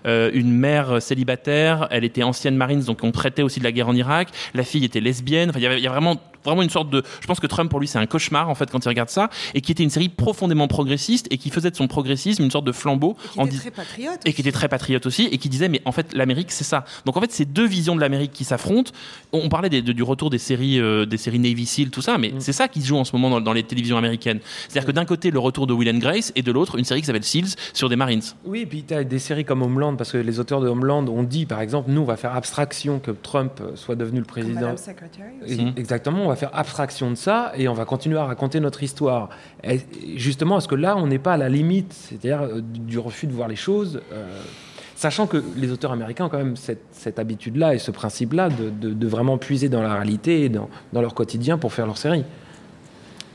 [0.06, 1.88] euh, une mère célibataire.
[1.90, 4.28] Elle était ancienne Marines, donc on traitait aussi de la guerre en Irak.
[4.54, 5.52] La fille était lesbienne.
[5.56, 7.98] Il y a vraiment vraiment une sorte de je pense que Trump pour lui c'est
[7.98, 11.26] un cauchemar en fait quand il regarde ça et qui était une série profondément progressiste
[11.30, 13.70] et qui faisait de son progressisme une sorte de flambeau Qui en était dis- très
[13.70, 14.20] patriote.
[14.24, 16.84] et qui était très patriote aussi et qui disait mais en fait l'Amérique c'est ça.
[17.04, 18.92] Donc en fait c'est deux visions de l'Amérique qui s'affrontent.
[19.32, 22.18] On parlait des- de- du retour des séries euh, des séries Navy Seal tout ça
[22.18, 24.40] mais c'est ça qui se joue en ce moment dans, dans les télévisions américaines.
[24.68, 27.00] C'est-à-dire que d'un côté le retour de Will and Grace et de l'autre une série
[27.00, 28.22] qui s'appelle Seals sur des Marines.
[28.44, 31.06] Oui, et puis tu as des séries comme Homeland, parce que les auteurs de Homeland
[31.08, 34.60] ont dit, par exemple, nous, on va faire abstraction que Trump soit devenu le président.
[34.60, 35.72] Madame Secretary Et- aussi.
[35.76, 39.30] Exactement, on va faire abstraction de ça et on va continuer à raconter notre histoire.
[39.64, 39.80] Et
[40.16, 43.32] justement, est-ce que là, on n'est pas à la limite, c'est-à-dire euh, du refus de
[43.32, 44.42] voir les choses euh,
[44.94, 49.38] Sachant que les auteurs américains ont quand même cette, habitude-là et ce principe-là de vraiment
[49.38, 52.24] puiser dans la réalité et dans, dans leur quotidien pour faire leur série?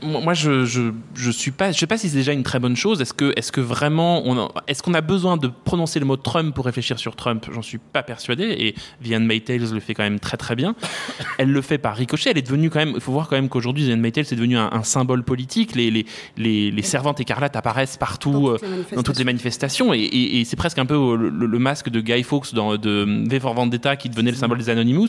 [0.02, 2.76] Moi, je, je, je suis pas, je sais pas si c'est déjà une très bonne
[2.76, 3.00] chose.
[3.00, 6.54] Est-ce que, est-ce que vraiment, on est-ce qu'on a besoin de prononcer le mot Trump
[6.54, 7.46] pour réfléchir sur Trump?
[7.52, 8.44] J'en suis pas persuadé.
[8.58, 10.74] Et Vivian Maytales le fait quand même très très bien.
[11.38, 12.30] Elle le fait par ricochet.
[12.30, 12.92] Elle est devenue quand même.
[12.94, 15.74] Il faut voir quand même qu'aujourd'hui, Vivian Maytales c'est devenu un, un symbole politique.
[15.74, 18.58] Les, les, les, les servantes écarlates apparaissent partout euh,
[18.94, 19.92] dans toutes les manifestations.
[19.94, 22.76] Et, et- et c'est presque un peu euh, le, le masque de Guy Fawkes dans
[22.76, 25.08] de V for Vendetta qui devenait le symbole des Anonymous.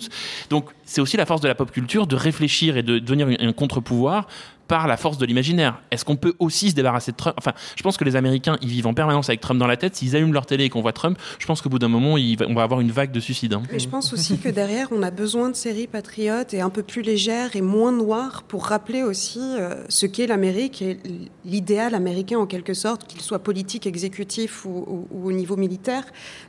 [0.50, 3.54] Donc c'est aussi la force de la pop culture de réfléchir et de devenir un
[3.54, 4.28] contre-pouvoir
[4.68, 5.82] par la force de l'imaginaire.
[5.92, 7.36] Est-ce qu'on peut aussi se débarrasser de Trump?
[7.38, 9.96] Enfin, je pense que les Américains, ils vivent en permanence avec Trump dans la tête.
[9.96, 12.54] S'ils allument leur télé et qu'on voit Trump, je pense qu'au bout d'un moment, on
[12.54, 13.54] va avoir une vague de suicides.
[13.54, 13.64] hein.
[13.72, 16.84] Et je pense aussi que derrière, on a besoin de séries patriotes et un peu
[16.84, 20.98] plus légères et moins noires pour rappeler aussi euh, ce qu'est l'Amérique et
[21.46, 26.04] l'idéal américain en quelque sorte, qu'il soit politique, exécutif ou, au niveau militaire,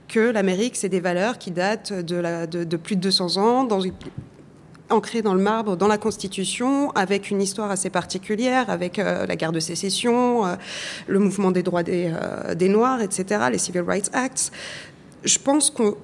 [0.08, 3.92] que l'Amérique, c'est des valeurs qui datent de- de plus de 200 ans, dans une
[4.90, 9.36] ancrées dans le marbre, dans la Constitution, avec une histoire assez particulière, avec euh, la
[9.36, 10.54] guerre de sécession, euh,
[11.06, 14.52] le mouvement des droits des, euh, des Noirs, etc., les Civil Rights Acts.
[15.24, 15.96] Je pense qu'on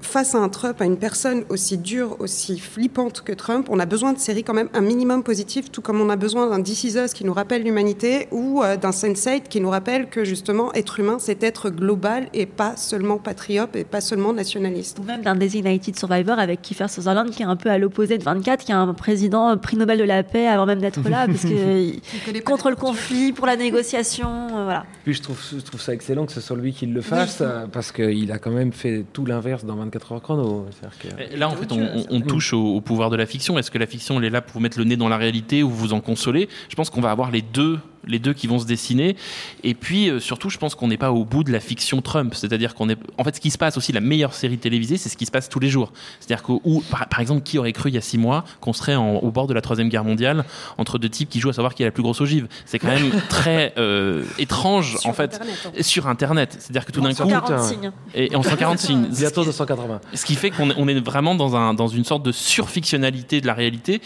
[0.00, 3.86] face à un Trump, à une personne aussi dure, aussi flippante que Trump, on a
[3.86, 6.84] besoin de séries quand même un minimum positif, tout comme on a besoin d'un This
[6.84, 10.72] Is Us qui nous rappelle l'humanité ou euh, d'un Sense8 qui nous rappelle que justement
[10.74, 14.98] être humain, c'est être global et pas seulement patriote et pas seulement nationaliste.
[14.98, 18.24] Ou même d'un Designated Survivor avec Kiefer Sutherland qui est un peu à l'opposé de
[18.24, 21.26] 24, qui est un président euh, prix Nobel de la paix avant même d'être là,
[21.26, 24.84] parce que contre le conflit, pour la négociation, euh, voilà.
[25.04, 27.66] Puis je trouve, je trouve ça excellent que ce soit lui qui le fasse, euh,
[27.66, 30.66] parce qu'il a quand même fait tout l'inverse dans 24 heures chrono.
[31.00, 31.72] Que- Là, en fait,
[32.10, 33.58] on touche au, au pouvoir de la fiction.
[33.58, 35.62] Est-ce que la fiction, elle est là pour vous mettre le nez dans la réalité
[35.62, 36.48] ou vous en consoler?
[36.68, 39.16] Je pense qu'on va avoir les deux, les deux qui vont se dessiner.
[39.64, 42.34] Et puis, euh, surtout, je pense qu'on n'est pas au bout de la fiction Trump.
[42.34, 45.08] C'est-à-dire qu'on est, en fait, ce qui se passe aussi, la meilleure série télévisée, c'est
[45.08, 45.92] ce qui se passe tous les jours.
[46.20, 48.72] C'est-à-dire que, où, par, par exemple, qui aurait cru il y a six mois qu'on
[48.72, 50.44] serait en- au bord de la troisième guerre mondiale
[50.78, 52.48] entre deux types qui jouent à savoir qui a la plus grosse ogive?
[52.66, 55.40] C'est quand même très euh, étrange, en fait,
[55.80, 56.56] sur Internet.
[56.58, 57.92] C'est-à-dire que tout d'un coup, 140 signes.
[58.14, 59.06] et, et en 140 signes.
[59.18, 60.00] Bientôt 280.
[60.14, 63.40] Ce qui fait qu'on est, on est vraiment dans, un, dans une sorte de surfictionnalité
[63.40, 64.00] de la réalité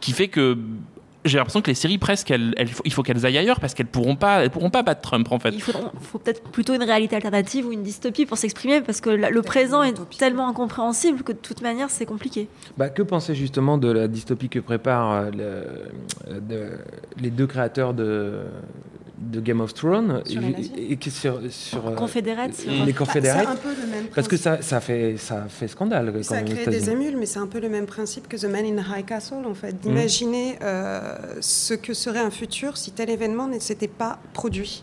[0.00, 0.58] qui fait que
[1.24, 3.86] j'ai l'impression que les séries presque, elles, elles- il faut qu'elles aillent ailleurs parce qu'elles
[3.86, 5.50] pourront pas, elles pourront pas battre Trump en fait.
[5.50, 9.10] Il faudra- faut peut-être plutôt une réalité alternative ou une dystopie pour s'exprimer, parce que
[9.10, 12.48] la- le présent est tellement incompréhensible que de toute manière c'est compliqué.
[12.76, 16.78] Bah, que penser justement de la dystopie que préparent euh, le- de-
[17.20, 18.40] les deux créateurs de,
[19.30, 23.56] de Game of Thrones Sur et, et sur, sur euh, les Bah, Confédérates c'est un
[23.56, 26.66] peu le même parce que ça, ça fait ça fait scandale quand Ça a créé
[26.66, 29.04] des émules, mais c'est un peu le même principe que The Man in the High
[29.06, 29.78] Castle, en fait, Mhm.
[29.80, 34.82] d'imaginer euh, ce que serait un futur si tel événement ne s'était pas produit.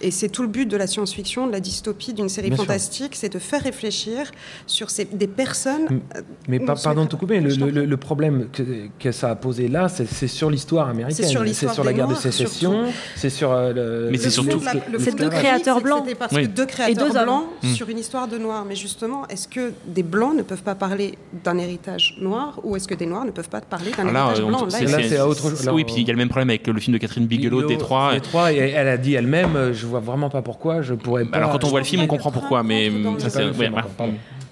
[0.00, 2.66] Et c'est tout le but de la science-fiction, de la dystopie, d'une série Bien sûr.
[2.66, 4.30] fantastique, c'est de faire réfléchir
[4.66, 6.00] sur ces, des personnes.
[6.16, 8.62] Euh, Mais pas- se pardon de te couper, le, le- le problème que,
[8.98, 12.08] que ça a posé là, c'est c'est sur l'histoire américaine, C'est sur l'histoire la guerre
[12.08, 12.84] de sécession,
[13.16, 14.08] c'est sur euh, le.
[14.10, 15.38] Mais c'est le- surtout- Le fait de la- le le- fait de l'esclavage.
[15.42, 16.04] créateurs blancs.
[16.18, 16.42] parce Oui.
[16.42, 17.24] que deux créateurs deux hommes.
[17.24, 17.72] blancs Mm.
[17.74, 18.64] sur une histoire de noirs.
[18.68, 22.86] Mais justement, est-ce que des blancs ne peuvent pas parler d'un héritage noir ou est-ce
[22.88, 24.70] que des noirs ne peuvent pas parler d'un Alors là, héritage on- blanc?
[24.70, 25.64] c'est- Là, c'est- c'est à autre chose.
[25.64, 27.62] Là, Oui, puis il y a le même problème avec le film de Catherine Bigelow,
[27.66, 28.12] Détroit.
[28.14, 31.36] Détroit, et elle a dit elle-même, euh, je vois vraiment pas pourquoi, je pourrais pas.
[31.38, 33.70] Alors quand on voit le film, on comprend pourquoi, mais ça, c'est- ouais.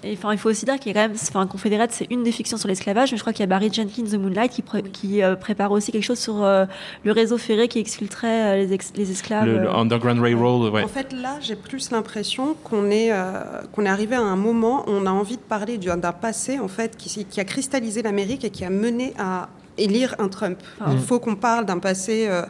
[0.03, 2.21] Et enfin, il faut aussi dire qu'il y a quand même, enfin, Confédérate, c'est une
[2.23, 4.61] des fictions sur l'esclavage, mais je crois qu'il y a Barry Jenkins The Moonlight qui,
[4.61, 6.65] pré- qui euh, prépare aussi quelque chose sur euh,
[7.03, 9.45] le réseau ferré qui exfiltrerait euh, les, ex- les esclaves.
[9.47, 9.69] Le, le.
[9.75, 10.83] Underground Railroad, ouais.
[10.83, 14.83] En fait, là, j'ai plus l'impression qu'on est, euh, qu'on est arrivé à un moment
[14.87, 18.03] où on a envie de parler du- d'un passé en fait, qui, qui a cristallisé
[18.03, 20.57] l'Amérique et qui a mené à élire un Trump.
[20.81, 20.89] Ah.
[20.91, 22.43] Il faut qu'on parle d'un passé euh,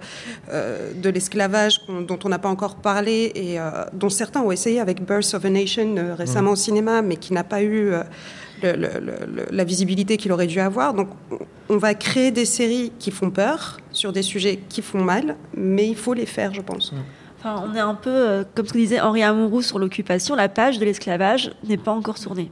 [0.51, 4.79] euh, de l'esclavage dont on n'a pas encore parlé et euh, dont certains ont essayé
[4.79, 8.03] avec Birth of a Nation euh, récemment au cinéma, mais qui n'a pas eu euh,
[8.63, 10.93] le- le- le- le- la visibilité qu'il aurait dû avoir.
[10.93, 11.09] Donc,
[11.69, 15.87] on- va créer des séries qui font peur sur des sujets qui font mal, mais
[15.87, 16.93] il faut les faire, je pense.
[17.39, 20.47] Enfin, on est un peu, euh, comme ce que disait Henri Amourou sur l'occupation, la
[20.49, 22.49] page de l'esclavage n'est pas encore tournée.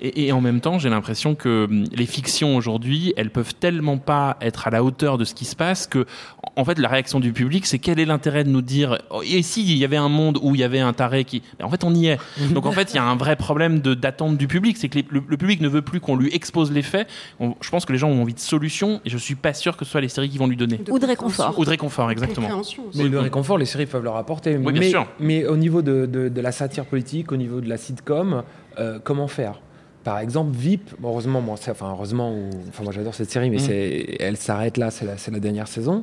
[0.00, 3.98] Et, et en même temps, j'ai l'impression que hum, les fictions aujourd'hui, elles peuvent tellement
[3.98, 6.06] pas être à la hauteur de ce qui se passe que,
[6.56, 9.42] en fait, la réaction du public, c'est quel est l'intérêt de nous dire oh, et
[9.42, 11.84] si il y avait un monde où il y avait un taré qui, en fait,
[11.84, 12.18] on y est.
[12.52, 14.96] Donc en fait, il y a un vrai problème de d'attente du public, c'est que
[14.98, 17.08] les- le, le public ne veut plus qu'on lui expose les faits.
[17.40, 19.76] On- je pense que les gens ont envie de solutions et je suis pas sûr
[19.76, 20.80] que ce soit les séries qui vont lui donner.
[20.90, 21.58] Ou de réconfort.
[21.58, 22.48] Ou de réconfort, exactement.
[22.94, 24.56] Mais le réconfort, les séries peuvent leur apporter.
[24.56, 25.06] Oui, bien mais, sûr.
[25.20, 28.42] mais au niveau de, de- de la satire politique, au niveau de la sitcom,
[28.78, 29.60] euh, comment faire?
[30.04, 33.60] Par exemple, VIP, heureusement, moi, enfin, heureusement, ou- enfin, moi j'adore cette série, mais Mm.
[33.60, 36.02] c'est, elle s'arrête là, c'est la, c'est la dernière saison.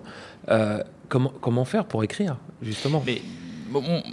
[0.50, 3.04] Euh, comment, comment faire pour écrire, justement?
[3.06, 3.22] Mais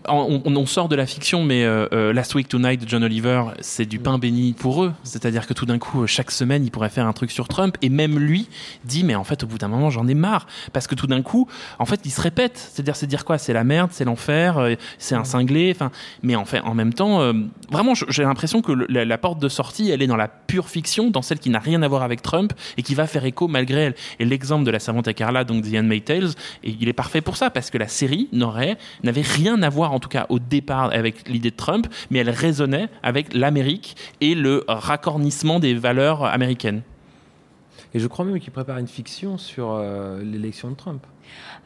[0.09, 3.87] on, sort de la fiction, mais euh, euh, Last Week Tonight de John Oliver, c'est
[3.87, 4.93] du pain béni pour eux.
[5.03, 7.77] C'est-à-dire que tout d'un coup, euh, chaque semaine, il pourrait faire un truc sur Trump.
[7.83, 8.49] Et même lui
[8.85, 10.47] dit, mais en fait, au bout d'un moment, j'en ai marre.
[10.73, 12.57] Parce que tout d'un coup, en fait, il se répète.
[12.57, 13.39] C'est-à-dire, c'est dire quoi?
[13.39, 15.73] C'est la merde, c'est l'enfer, c'est un cinglé.
[15.75, 15.91] Enfin,
[16.23, 17.33] mais en fait, en même temps,
[17.71, 21.23] vraiment, j'ai l'impression que la, porte de sortie, elle est dans la pure fiction, dans
[21.23, 23.95] celle qui n'a rien à voir avec Trump et qui va faire écho malgré elle.
[24.19, 26.31] Et l'exemple de la servante écarlate, donc The Handmaid's Tales,
[26.65, 29.93] et il est parfait pour ça parce que la série n'aurait n'avait rien à voir
[29.93, 34.35] en tout cas au départ avec l'idée de Trump, mais elle résonnait avec l'Amérique et
[34.35, 36.83] le raccornissement des valeurs américaines.
[37.95, 41.07] Et je crois même qu'il prépare une fiction sur euh, l'élection de Trump.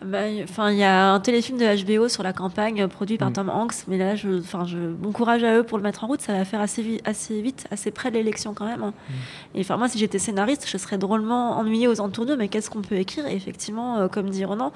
[0.05, 3.31] Bah, Enfin, il y a un téléfilm de HBO sur la campagne euh, produit par
[3.31, 3.35] Mm.
[3.35, 6.07] Tom Hanks, mais là, je, enfin, je, bon courage à eux pour le mettre en
[6.07, 6.21] route.
[6.23, 8.83] Ça va faire assez, vi- assez vite, assez près de l'élection quand même.
[8.83, 8.95] hein.
[9.55, 12.37] Et enfin, moi, si j'étais scénariste, je serais drôlement ennuyée aux entourneux.
[12.37, 14.73] Mais qu'est-ce qu'on peut écrire Et effectivement, euh, comme dit Ronan,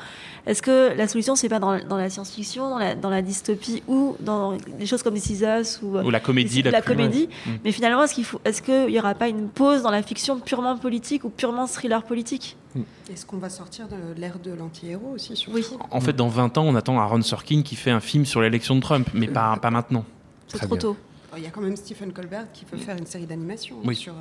[0.47, 3.83] est-ce que la solution, c'est pas dans, dans la science-fiction, dans la, dans la dystopie
[3.89, 7.29] ou dans des choses comme This Is Us ou, euh, Ou la comédie, la, comédie.
[7.47, 7.51] Mm.
[7.65, 10.39] Mais finalement, est-ce qu'il faut, est-ce qu'il y aura pas une pause dans la fiction
[10.39, 12.57] purement politique ou purement thriller politique?
[13.11, 15.65] Est-ce qu'on va sortir de l'ère de l'anti-héros aussi surtout Oui.
[15.91, 18.75] En fait, dans 20 ans, on attend Aaron Sorkin qui fait un film sur l'élection
[18.77, 20.05] de Trump, mais pas, pas maintenant.
[20.49, 20.97] C'est trop tôt.
[21.37, 23.97] Il y a quand même Stephen Colbert qui peut faire une série d'animation Oui.
[23.97, 24.13] sur.
[24.15, 24.17] euh,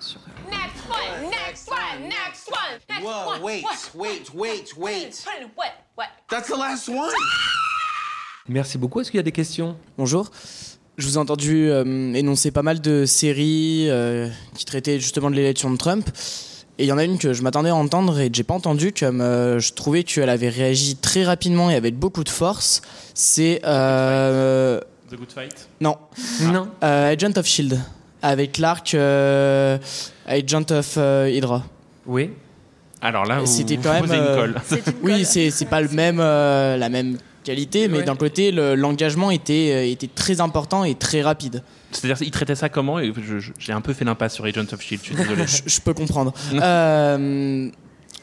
[0.00, 3.42] sur euh, Next one, next one, next one, next Whoa, one.
[3.42, 5.24] wait, wait, wait, wait.
[5.56, 5.64] What?
[5.96, 6.04] What?
[6.28, 7.10] That's the last one.
[8.48, 9.00] Merci beaucoup.
[9.00, 9.76] Est-ce qu'il y a des questions?
[9.96, 10.30] Bonjour.
[10.96, 15.36] Je vous ai entendu euh, énoncer pas mal de séries euh, qui traitaient justement de
[15.36, 16.08] l'élection de Trump.
[16.80, 18.54] Et il y en a une que je m'attendais à entendre et que j'ai pas
[18.54, 22.82] entendu, comme euh, je trouvais qu'elle avait réagi très rapidement et avec beaucoup de force.
[23.14, 23.60] C'est.
[23.64, 25.96] euh, The Good Fight non.
[26.42, 26.68] Non.
[26.84, 27.80] Euh, Agent of Shield.
[28.22, 29.78] Avec l'arc euh,
[30.26, 31.64] Agent of euh, Hydra.
[32.06, 32.30] Oui.
[33.00, 34.02] Alors là, vous, C'était vous quand même.
[34.02, 34.54] posez une euh, colle.
[35.02, 38.04] oui, c'est c'est pas le même, euh, la même qualité, mais Ouais.
[38.04, 41.62] d'un côté, le- l'engagement était, euh, était très important et très rapide.
[41.92, 42.98] C'est-à-dire, il traitait ça comment
[43.58, 45.44] J'ai un peu fait l'impasse sur Agent of Shield, je suis désolé.
[45.46, 46.32] je, je peux comprendre.
[46.62, 47.68] Euh,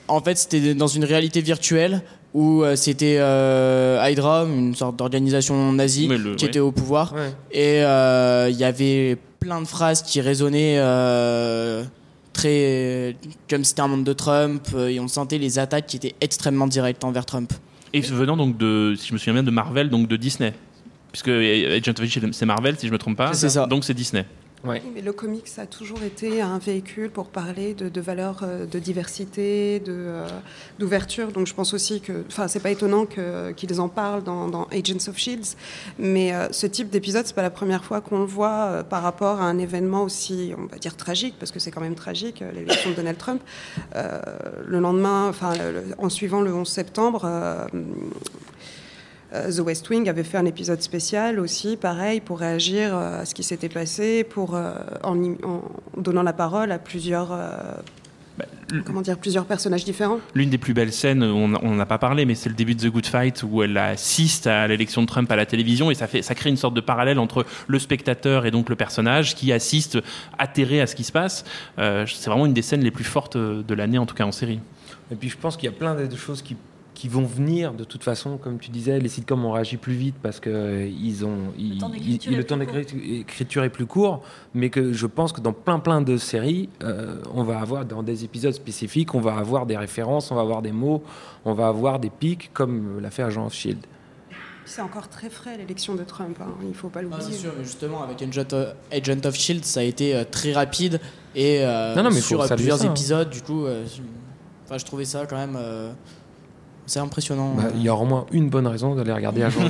[0.07, 2.03] en fait, c'était dans une réalité virtuelle
[2.35, 6.49] où euh, c'était euh, Hydra, une sorte d'organisation nazie le- qui ouais.
[6.49, 7.13] était au pouvoir.
[7.13, 7.31] Ouais.
[7.51, 11.83] Et euh, il y avait plein de phrases qui résonnaient euh,
[12.33, 13.15] très
[13.49, 17.03] comme c'était un monde de Trump et on sentait les attaques qui étaient extrêmement directes
[17.03, 17.51] envers Trump.
[17.93, 20.53] Et venant donc de, si je me souviens bien, de Marvel, donc de Disney.
[21.15, 23.31] Puisque Agent of Shield, c'est Marvel, si je me trompe pas.
[23.33, 23.65] C'est ça.
[23.67, 24.25] Donc c'est Disney.
[24.65, 24.81] Ouais.
[24.83, 28.65] Oui, mais le comics a toujours été un véhicule pour parler de, de valeurs euh,
[28.65, 30.27] de diversité, de, euh,
[30.79, 31.31] d'ouverture.
[31.31, 33.05] Donc je pense aussi que, enfin, c'est pas étonnant
[33.55, 35.55] qu'ils en parlent dans, dans Agents of Shields.
[35.99, 39.03] Mais euh, ce type d'épisode, c'est pas la première fois qu'on le voit euh, par
[39.03, 42.41] rapport à un événement aussi, on va dire tragique, parce que c'est quand même tragique,
[42.41, 43.41] euh, l'élection de Donald Trump.
[43.95, 44.19] Euh,
[44.67, 47.25] le lendemain, enfin, le- le- en suivant le 11 septembre.
[49.35, 53.25] Euh, The West Wing avait fait un épisode spécial aussi, pareil, pour réagir euh, à
[53.25, 55.15] ce qui s'était passé, pour, euh, en,
[55.97, 60.19] donnant la parole à plusieurs, euh, comment dire, plusieurs personnages différents.
[60.33, 62.87] L'une des plus belles scènes, on n'en a pas parlé, mais c'est le début de
[62.87, 66.07] The Good Fight où elle assiste à l'élection de Trump à la télévision et ça,
[66.07, 69.51] fait, ça crée une sorte de parallèle entre le spectateur et donc le personnage qui
[69.51, 69.99] assiste
[70.37, 71.45] atterré à ce qui se passe.
[71.79, 74.31] Euh, c'est vraiment une des scènes les plus fortes de l'année, en tout cas en
[74.31, 74.59] série.
[75.11, 76.55] Et puis je pense qu'il y a plein de choses qui,
[76.95, 80.15] qui vont venir de toute façon, comme tu disais, les sitcoms ont réagi plus vite
[80.23, 81.73] parce que euh, ils ont ils-
[82.35, 84.23] le temps d'écriture est plus court,
[84.55, 88.01] mais que je pense que dans plein plein de séries, euh, on va avoir dans
[88.01, 91.03] des épisodes spécifiques, on va avoir des références, on va avoir des mots,
[91.43, 93.79] on va avoir des pics comme l'a fait Agent of Shield.
[94.67, 97.21] C'est encore très frais l'élection de Trump, hein, il ne faut pas Ah, l'oublier.
[97.21, 100.99] c'est sûr, mais justement, avec Agent of, Shield, ça a été euh, très rapide
[101.35, 102.91] et euh, Non, non, mais sur plusieurs ça, hein.
[102.91, 103.85] épisodes, du coup, euh,
[104.75, 105.55] je trouvais ça quand même
[106.85, 107.53] assez impressionnant.
[107.55, 109.59] Bah, Il y aura au moins une bonne raison d'aller regarder Agent.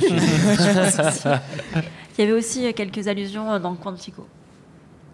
[2.18, 4.26] Il y avait aussi euh, quelques allusions euh, dans Quantico.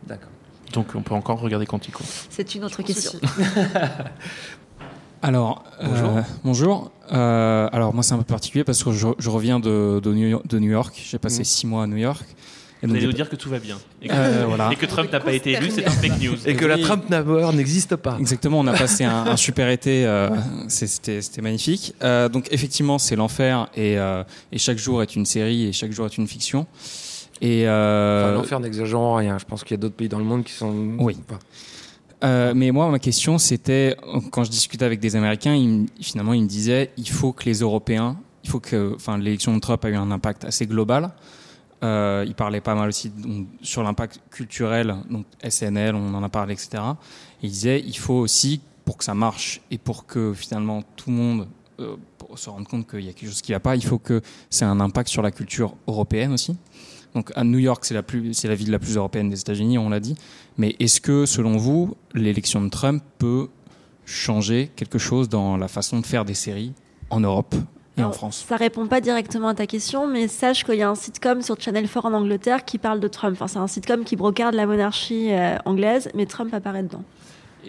[0.07, 0.29] D'accord.
[0.73, 2.03] Donc on peut encore regarder Quantico.
[2.31, 3.19] C'est une autre question.
[5.25, 6.17] Alors, Bonjour.
[6.17, 6.91] euh, bonjour.
[7.13, 10.27] Euh, alors moi c'est un peu particulier parce que je, je reviens de, de New
[10.27, 10.47] York.
[10.49, 11.01] de New York.
[11.09, 11.45] J'ai passé Mhm.
[11.45, 12.25] six mois à New York.
[12.83, 13.79] Et Vous allez nous dire que tout va bien.
[14.03, 14.71] Et que, Euh, voilà.
[14.73, 16.35] et que Trump n'a pas été élu, c'est un fake news.
[16.47, 16.79] Et que la.
[16.79, 18.17] Trump Tower n'existe pas.
[18.19, 20.31] Exactement, on a passé un, un super été, euh,
[20.69, 21.95] c'était magnifique.
[22.03, 25.93] Euh, donc effectivement, c'est l'enfer et, euh, et chaque jour est une série et chaque
[25.93, 26.67] jour est une fiction.
[27.41, 29.39] Et euh, Enfin, L'enfer n'exagérons rien.
[29.39, 30.73] Je pense qu'il y a d'autres pays dans le monde qui sont.
[30.99, 31.17] Oui.
[32.25, 33.97] Euh, mais moi, ma question, c'était
[34.31, 37.61] quand je discutais avec des Américains, ils finalement, ils me disaient il faut que les
[37.61, 41.11] Européens, il faut que, enfin, l'élection de Trump a eu un impact assez global.
[41.83, 43.13] Euh, il parlait pas mal aussi
[43.61, 46.83] sur l'impact culturel, donc SNL, on en a parlé, etc.
[47.43, 51.11] Et il disait il faut aussi pour que ça marche et pour que finalement tout
[51.11, 51.49] le monde
[51.81, 51.97] euh,
[52.37, 54.65] se rendre compte qu'il y a quelque chose qui va pas, il faut que c'est
[54.65, 56.57] un impact sur la culture européenne aussi.
[57.15, 59.91] Donc à New York, c'est la, c'est la ville la plus européenne des États-Unis, on
[59.91, 60.15] l'a dit.
[60.57, 63.49] Mais est-ce que, selon vous, l'élection de Trump peut
[64.07, 66.73] changer quelque chose dans la façon de faire des séries
[67.11, 67.55] en Europe?
[67.99, 70.89] Et en France Ça répond pas directement à ta question, mais sache qu'il y a
[70.89, 73.35] un sitcom sur Channel 4 en Angleterre qui parle de Trump.
[73.35, 77.05] Enfin, c'est un sitcom qui brocarde la monarchie euh, anglaise, mais Trump apparaît dedans.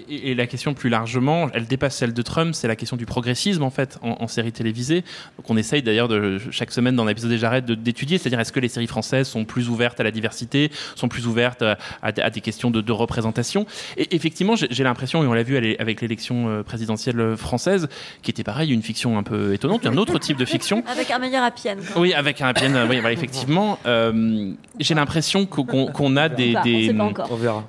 [0.09, 3.05] Et, et la question plus largement, elle dépasse celle de Trump, c'est la question du
[3.05, 5.01] progressisme en fait en, en série télévisée.
[5.37, 8.51] Donc on essaye d'ailleurs de chaque semaine dans l'épisode des Jarrettes de- d'étudier, c'est-à-dire est-ce
[8.51, 12.11] que les séries françaises sont plus ouvertes à la diversité, sont plus ouvertes à, à
[12.11, 13.65] des- à des questions de, de représentation?
[13.97, 17.87] Et effectivement, j'ai l'impression, et on l'a vu avec l'élection euh, présidentielle française,
[18.21, 20.83] qui était pareil, une fiction un peu étonnante, un autre type de fiction.
[20.91, 22.01] Avec un meilleur quoi.
[22.01, 23.77] Oui, avec un happy end, oui, voilà, effectivement.
[23.85, 27.27] euh, j'ai l'impression qu'on a des, On on des- sait pas encore.
[27.31, 27.63] On verra.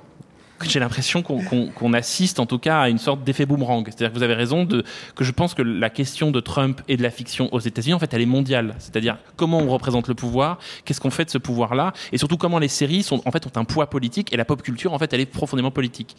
[0.63, 3.85] J'ai l'impression qu'on assiste en tout cas à une sorte d'effet boomerang.
[3.85, 7.03] C'est-à-dire que vous avez raison que je pense que la question de Trump et de
[7.03, 8.75] la fiction aux États-Unis, en fait, elle est mondiale.
[8.79, 12.59] C'est-à-dire comment on représente le pouvoir, qu'est-ce qu'on fait de ce pouvoir-là, et surtout comment
[12.59, 15.21] les séries en fait, ont un poids politique et la pop culture, en fait, elle
[15.21, 16.15] est profondément politique.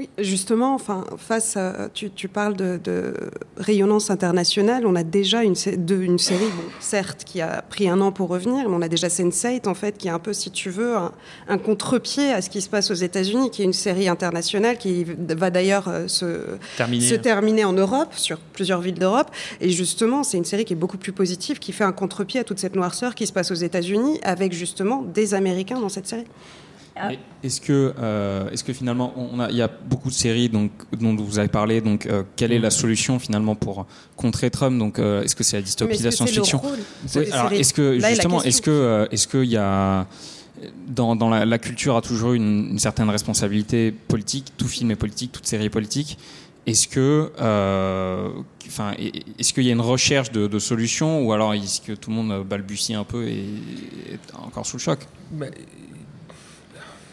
[0.00, 3.12] Oui, justement, enfin, face à, tu, tu parles de, de
[3.58, 7.86] rayonnance internationale, on a déjà une, sé- de- une série, bon, certes, qui a pris
[7.86, 10.32] un an pour revenir, mais on a déjà Sense8, en fait, qui est un peu,
[10.32, 11.12] si tu veux, un,
[11.48, 15.04] un contre-pied à ce qui se passe aux États-Unis, qui est une série internationale qui
[15.04, 16.44] va d'ailleurs euh, se,
[16.78, 17.04] Terminer.
[17.06, 19.30] se terminer en Europe, sur plusieurs villes d'Europe.
[19.60, 22.44] Et justement, c'est une série qui est beaucoup plus positive, qui fait un contre-pied à
[22.44, 26.24] toute cette noirceur qui se passe aux États-Unis, avec justement des Américains dans cette série.
[27.08, 30.48] Mais Est-ce que, euh, est-ce que finalement, on a, il y a beaucoup de séries
[30.48, 31.80] donc, dont vous avez parlé.
[31.80, 33.86] Donc, euh, quelle est la solution finalement pour
[34.16, 36.60] contrer Trump Donc, euh, est-ce que c'est la dystopie, est-ce la science-fiction
[37.16, 40.06] Oui, alors, est-ce que Là est justement, est-ce que, euh, est-ce qu'il y a
[40.86, 44.52] dans, dans la, la culture a toujours eu une, une certaine responsabilité politique.
[44.58, 46.18] Tout film est politique, toute série est politique.
[46.66, 48.28] Est-ce que, euh,
[48.66, 48.92] enfin,
[49.38, 52.16] est-ce qu'il y a une recherche de, de solutions ou alors est-ce que tout le
[52.16, 53.44] monde balbutie un peu et
[54.12, 54.98] est encore sous le choc?
[55.32, 55.46] Bah,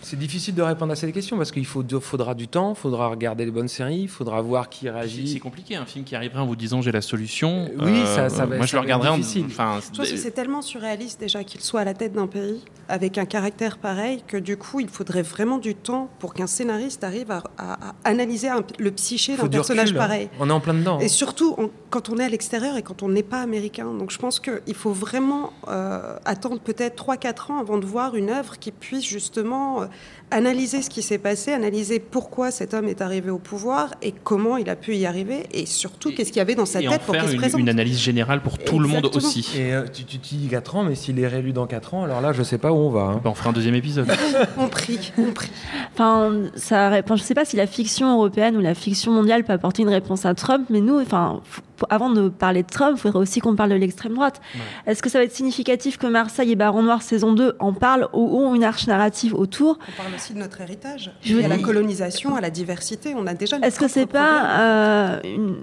[0.09, 3.09] C'est difficile de répondre à cette question parce qu'il faut, faudra du temps, il faudra
[3.09, 5.37] regarder les bonnes séries, il faudra voir qui C'est réagit.
[5.39, 7.67] compliqué, un film qui arriverait en vous disant j'ai la solution.
[7.77, 9.19] Oui, Euh, ça- ça va- Moi, je le être en.
[9.19, 12.61] Enfin, Je pense que c'est tellement surréaliste déjà qu'il soit à la tête d'un pays
[12.87, 17.03] avec un caractère pareil que du coup il faudrait vraiment du temps pour qu'un scénariste
[17.03, 20.03] arrive à, à- à analyser un- le psyché d'un du personnage recul, hein.
[20.07, 20.29] pareil.
[20.39, 20.99] On est en plein dedans.
[20.99, 23.91] Et surtout en- quand on est à l'extérieur et quand on n'est pas américain.
[23.93, 28.29] Donc je pense qu'il faut vraiment euh, attendre peut-être 3-4 ans avant de voir une
[28.29, 29.85] œuvre qui puisse justement euh,
[30.29, 34.57] analyser ce qui s'est passé, analyser pourquoi cet homme est arrivé au pouvoir et comment
[34.57, 36.91] il a pu y arriver et surtout qu'est-ce qu'il y avait dans sa et en
[36.91, 37.61] tête pour faire qu'il se une, présente.
[37.61, 39.49] une analyse générale pour tout le monde aussi.
[39.57, 42.03] Et euh, tu, tu, tu dis 4 ans, mais s'il est réélu dans 4 ans,
[42.03, 43.01] alors là, je sais pas où on va.
[43.03, 43.21] hein.
[43.23, 44.07] On fera un deuxième épisode.
[44.57, 45.49] compris, compris.
[45.93, 46.91] Enfin, ça.
[47.01, 50.25] Je sais pas si la fiction européenne ou la fiction mondiale peut apporter une réponse
[50.25, 51.41] à Trump, mais nous, enfin,
[51.89, 54.41] avant de parler de Trump, il faudrait aussi qu'on parle de l'extrême droite.
[54.85, 58.07] Est-ce que ça va être significatif que Marseille et Baron Noir saison 2 en parlent
[58.13, 59.79] ou ont une arche narrative autour?
[59.89, 61.11] On parle aussi de notre héritage.
[61.21, 63.13] Je veux à la colonisation, à la diversité.
[63.15, 63.57] On a déjà.
[63.59, 65.55] Est-ce que c'est pas euh, une,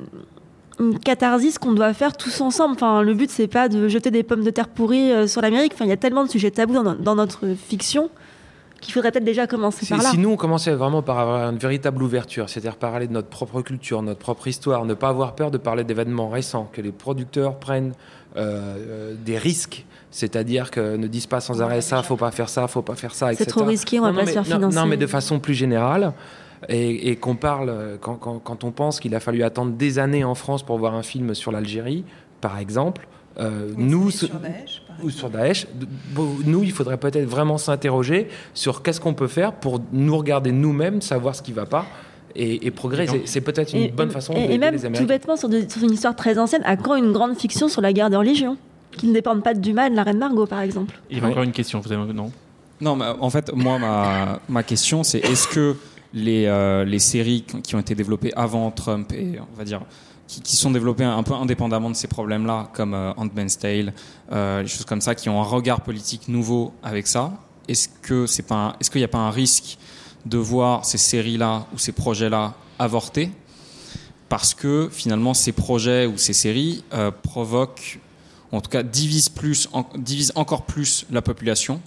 [0.81, 2.75] une catharsis qu'on doit faire tous ensemble?
[2.75, 5.73] Enfin, le but c'est pas de jeter des pommes de terre pourries euh, sur l'Amérique.
[5.75, 8.09] Enfin, il y a tellement de sujets tabous dans, no- dans notre fiction
[8.81, 10.11] qu'il faudrait peut-être déjà commencer par là.
[10.11, 13.63] si nous, on commençait vraiment par avoir une véritable ouverture, c'est-à-dire parler de notre propre
[13.63, 17.59] culture, notre propre histoire, ne pas avoir peur de parler d'événements récents, que les producteurs
[17.59, 17.93] prennent
[18.37, 22.49] euh, euh, des risques, c'est-à-dire que ne disent pas sans arrêt ça, faut pas faire
[22.49, 23.51] ça, faut pas faire ça, C'est etc.
[23.51, 24.77] trop risqué, on va non, pas non, se mais- faire non, financer.
[24.79, 26.13] Non, mais de façon plus générale.
[26.69, 30.25] Et, et qu'on parle, quand, quand- quand on pense qu'il a fallu attendre des années
[30.25, 32.05] en France pour voir un film sur l'Algérie,
[32.41, 33.07] par exemple,
[33.39, 34.27] euh, nous, ce-
[35.03, 35.67] ou sur Daesh,
[36.47, 41.03] nous, il faudrait peut-être vraiment s'interroger sur qu'est-ce qu'on peut faire pour nous regarder nous-mêmes,
[41.03, 41.85] savoir ce qui va pas
[42.37, 43.23] et, et progresser.
[43.27, 45.49] C'est peut-être une Et- bonne et- façon et, d'aider et même les tout bêtement sur,
[45.49, 48.17] de- sur une histoire très ancienne, à quand une grande fiction sur la guerre de
[48.17, 48.57] religion
[48.97, 50.99] qui ne dépendent pas du mal de la reine Margot, par exemple?
[51.11, 52.31] Il y avait encore une question, vous avez non?
[52.81, 55.77] Non, mais en fait, moi, ma, ma question, c'est est-ce que
[56.13, 59.81] les, euh, les séries qui ont été développées avant Trump et, on va dire,
[60.29, 63.93] qui, qui sont développées un peu indépendamment de ces problèmes-là, comme euh, Handmaid's Tale,
[64.33, 67.33] euh, les choses comme ça, qui ont un regard politique nouveau avec ça,
[67.69, 69.77] est-ce que c'est pas, est-ce qu'il n'y a pas un risque
[70.27, 73.31] de voir ces séries-là ou ces projets-là avorter
[74.29, 78.01] parce que finalement ces projets ou ces séries euh, provoquent,
[78.53, 81.81] en tout cas divisent plus, en- divisent encore plus la population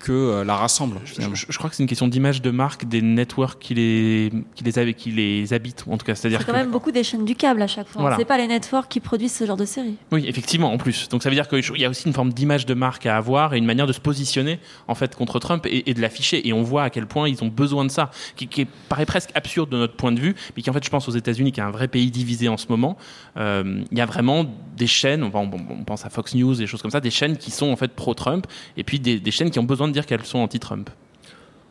[0.00, 0.98] que euh, la rassemble.
[1.04, 1.34] Finalement.
[1.34, 4.64] Je, je crois que c'est une question d'image de marque des networks qui les, qui
[4.64, 6.14] les, qui les habitent, en tout cas.
[6.14, 8.00] C'est-à-dire C'est quand que- même beaucoup des chaînes du câble à chaque fois.
[8.02, 8.16] Voilà.
[8.16, 9.94] C'est pas les networks qui produisent ce genre de série.
[10.10, 11.08] Oui, effectivement, en plus.
[11.10, 13.54] Donc ça veut dire qu'il y a aussi une forme d'image de marque à avoir
[13.54, 16.48] et une manière de se positionner en fait contre Trump et, et de l'afficher.
[16.48, 19.30] Et on voit à quel point ils ont besoin de ça, qui, qui paraît presque
[19.34, 21.60] absurde de notre point de vue, mais qui en fait, je pense aux États-Unis, qui
[21.60, 22.96] est un vrai pays divisé en ce moment.
[23.36, 24.46] euh, Il y a vraiment
[24.76, 27.36] des chaînes, on, on- on pense à Fox News, des choses comme ça, des chaînes
[27.36, 28.46] qui sont en fait pro-Trump,
[28.76, 30.88] et puis des, des chaînes qui ont besoin de dire qu'elles sont anti-Trump.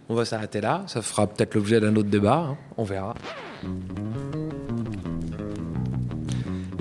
[0.07, 0.83] On va s'arrêter là.
[0.87, 2.45] Ça fera peut-être l'objet d'un autre débat.
[2.51, 2.57] hein.
[2.77, 3.13] On verra.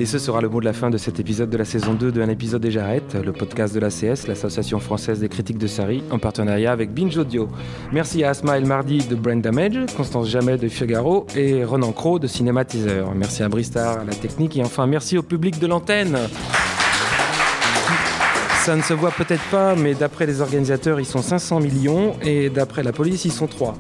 [0.01, 2.12] Et ce sera le mot de la fin de cet épisode de la saison 2
[2.12, 6.05] de Un épisode des Jarrettes, le podcast de l'ACS, l'Association française des critiques de séries,
[6.12, 7.49] en partenariat avec Binge Audio.
[7.91, 12.20] Merci à Asma El Mardi de Brain Damage, Constance Jamet de Figaro et Renan Cros
[12.20, 13.03] de Cinéma Teaser.
[13.16, 16.16] Merci à Bristar à la technique et enfin merci au public de l'antenne.
[18.65, 22.51] Ça ne se voit peut-être pas, mais d'après les organisateurs, ils sont 500 millions et
[22.51, 23.75] d'après la police, ils sont 3.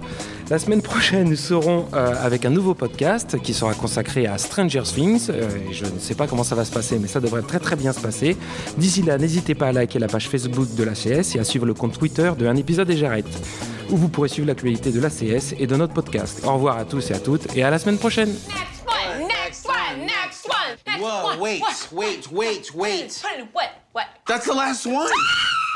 [0.50, 4.82] La semaine prochaine, nous serons euh, avec un nouveau podcast qui sera consacré à Stranger
[4.84, 5.28] Things.
[5.28, 7.58] Euh, et je ne sais pas comment ça va se passer, mais ça devrait très
[7.58, 8.34] très bien se passer.
[8.78, 11.74] D'ici là, n'hésitez pas à liker la page Facebook de l'ACS et à suivre le
[11.74, 13.26] compte Twitter de Un épisode des Jarrettes,
[13.90, 16.40] où vous pourrez suivre l'actualité de l'ACS et de notre podcast.
[16.46, 18.30] Au revoir à tous et à toutes et à la semaine prochaine.
[18.30, 21.40] One, next one, next one, next Whoa, one.
[21.40, 21.88] wait, what?
[21.92, 23.20] wait, wait, wait.
[23.22, 23.48] What?
[23.52, 23.70] What?
[23.92, 24.06] What?
[24.26, 25.10] That's the last one.